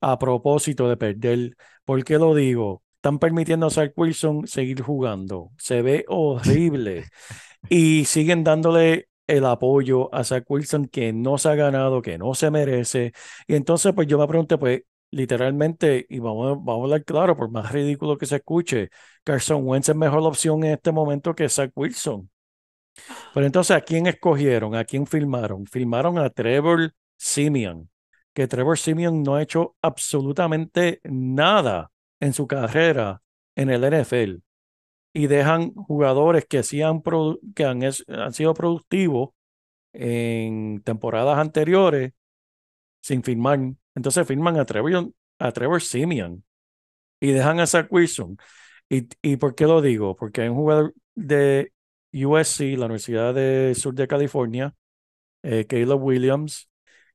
[0.00, 1.56] a propósito de perder.
[1.84, 2.82] ¿Por qué lo digo?
[2.96, 5.50] Están permitiendo a Zach Wilson seguir jugando.
[5.58, 7.08] Se ve horrible.
[7.68, 12.34] Y siguen dándole el apoyo a Zach Wilson que no se ha ganado, que no
[12.34, 13.12] se merece.
[13.46, 17.50] Y entonces, pues yo me pregunté, pues literalmente, y vamos, vamos a hablar claro, por
[17.50, 18.90] más ridículo que se escuche,
[19.24, 22.30] Carson Wentz es mejor opción en este momento que Zach Wilson.
[23.34, 24.74] Pero entonces, ¿a quién escogieron?
[24.74, 25.66] ¿A quién filmaron?
[25.66, 27.90] Filmaron a Trevor Simeon,
[28.32, 33.22] que Trevor Simeon no ha hecho absolutamente nada en su carrera
[33.56, 34.42] en el NFL.
[35.12, 37.02] Y dejan jugadores que, sí han,
[37.54, 39.30] que han, han sido productivos
[39.92, 42.12] en temporadas anteriores
[43.00, 43.60] sin firmar.
[43.94, 46.44] Entonces firman a Trevor, a Trevor Simeon
[47.20, 48.38] y dejan a Zach Wilson.
[48.88, 50.16] ¿Y, ¿Y por qué lo digo?
[50.16, 51.72] Porque hay un jugador de
[52.12, 54.74] USC, la Universidad del Sur de California,
[55.42, 56.68] eh, Caleb Williams,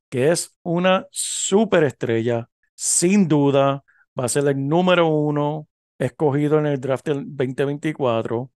[0.08, 3.84] que es una superestrella, sin duda,
[4.18, 5.67] va a ser el número uno
[5.98, 8.50] escogido en el draft del 2024.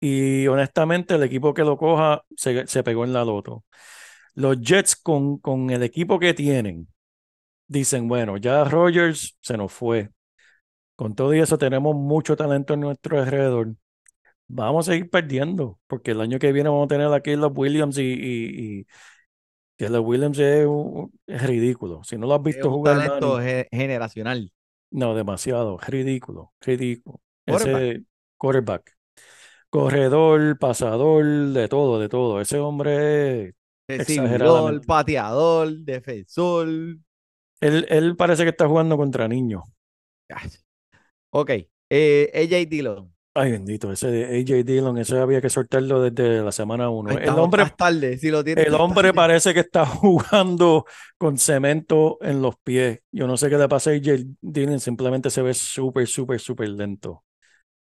[0.00, 3.64] Y honestamente, el equipo que lo coja se, se pegó en la loto.
[4.34, 6.88] Los Jets, con, con el equipo que tienen,
[7.68, 10.10] dicen: Bueno, ya Rogers se nos fue.
[10.96, 13.74] Con todo y eso, tenemos mucho talento en nuestro alrededor.
[14.48, 17.98] Vamos a seguir perdiendo, porque el año que viene vamos a tener a Caleb Williams
[17.98, 18.86] y, y, y
[19.76, 22.02] Caleb Williams es, ridículo.
[22.04, 23.40] Si no lo has Es visto un jugar, talento
[23.70, 24.52] generacional.
[24.90, 27.20] No, demasiado, ridículo, ridículo.
[27.46, 27.82] Quarterback.
[27.82, 28.04] Ese
[28.36, 28.96] quarterback,
[29.70, 32.40] corredor, pasador, de todo, de todo.
[32.40, 33.54] Ese hombre,
[33.88, 34.86] Exageradamente.
[34.86, 36.68] pateador, defensor.
[36.68, 39.62] él, él parece que está jugando contra niños.
[41.30, 41.50] Ok,
[41.90, 43.15] eh, AJ Dillon.
[43.38, 47.10] Ay, bendito, ese de AJ Dillon, ese había que soltarlo desde la semana uno.
[47.10, 49.12] El Estamos hombre, tarde, si lo tienes el hombre tarde.
[49.14, 50.86] parece que está jugando
[51.18, 53.00] con cemento en los pies.
[53.12, 56.70] Yo no sé qué le pasa a AJ Dillon, simplemente se ve súper, súper, súper
[56.70, 57.24] lento.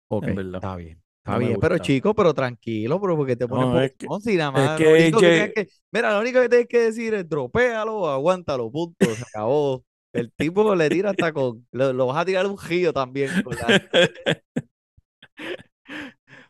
[0.08, 1.00] Ok, está bien.
[1.18, 4.22] Está No bien, pero chico, pero tranquilo, pero porque te pones No, es que- bocón
[4.22, 4.78] si nada más.
[4.78, 7.28] que lo único que AJ tienes que- mira, lo único que tienes que decir es
[7.28, 9.84] dropéalo aguántalo, punto, se acabó.
[10.12, 13.30] El tipo le tira hasta con, lo, lo vas a tirar un giro también.
[13.44, 13.66] con la-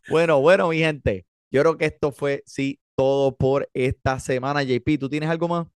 [0.08, 4.62] Bueno, bueno, mi gente, yo creo que esto fue, sí, todo por esta semana.
[4.62, 5.66] JP, ¿tú tienes algo más?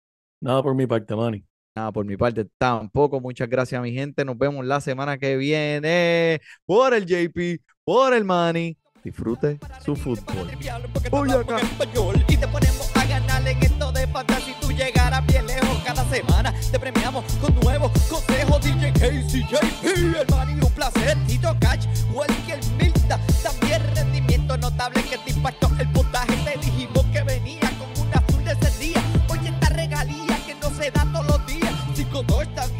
[0.41, 1.45] Nada por mi parte, Manny.
[1.75, 3.21] Nada, por mi parte tampoco.
[3.21, 4.25] Muchas gracias, mi gente.
[4.25, 6.41] Nos vemos la semana que viene.
[6.65, 8.77] Por el JP, por el Manny.
[9.03, 10.51] Disfrute su fútbol.
[11.11, 11.59] Voy acá.
[12.29, 14.55] y te ponemos a ganar en esto de fantasy.
[14.61, 16.55] Tú llegarás bien lejos cada semana.
[16.71, 18.61] Te premiamos con nuevos consejos.
[19.01, 21.17] DJ Casey, JP, el Manny, un placer.
[21.27, 23.19] Tito Cash, Welker Milta.
[23.43, 26.37] También rendimiento notable que te impactó el puntaje.
[26.45, 29.03] Te dijimos que venía con una azul de ese día.
[29.31, 31.73] Oye, esta regalía que no se da todos los días.
[31.95, 32.79] Cinco touchdowns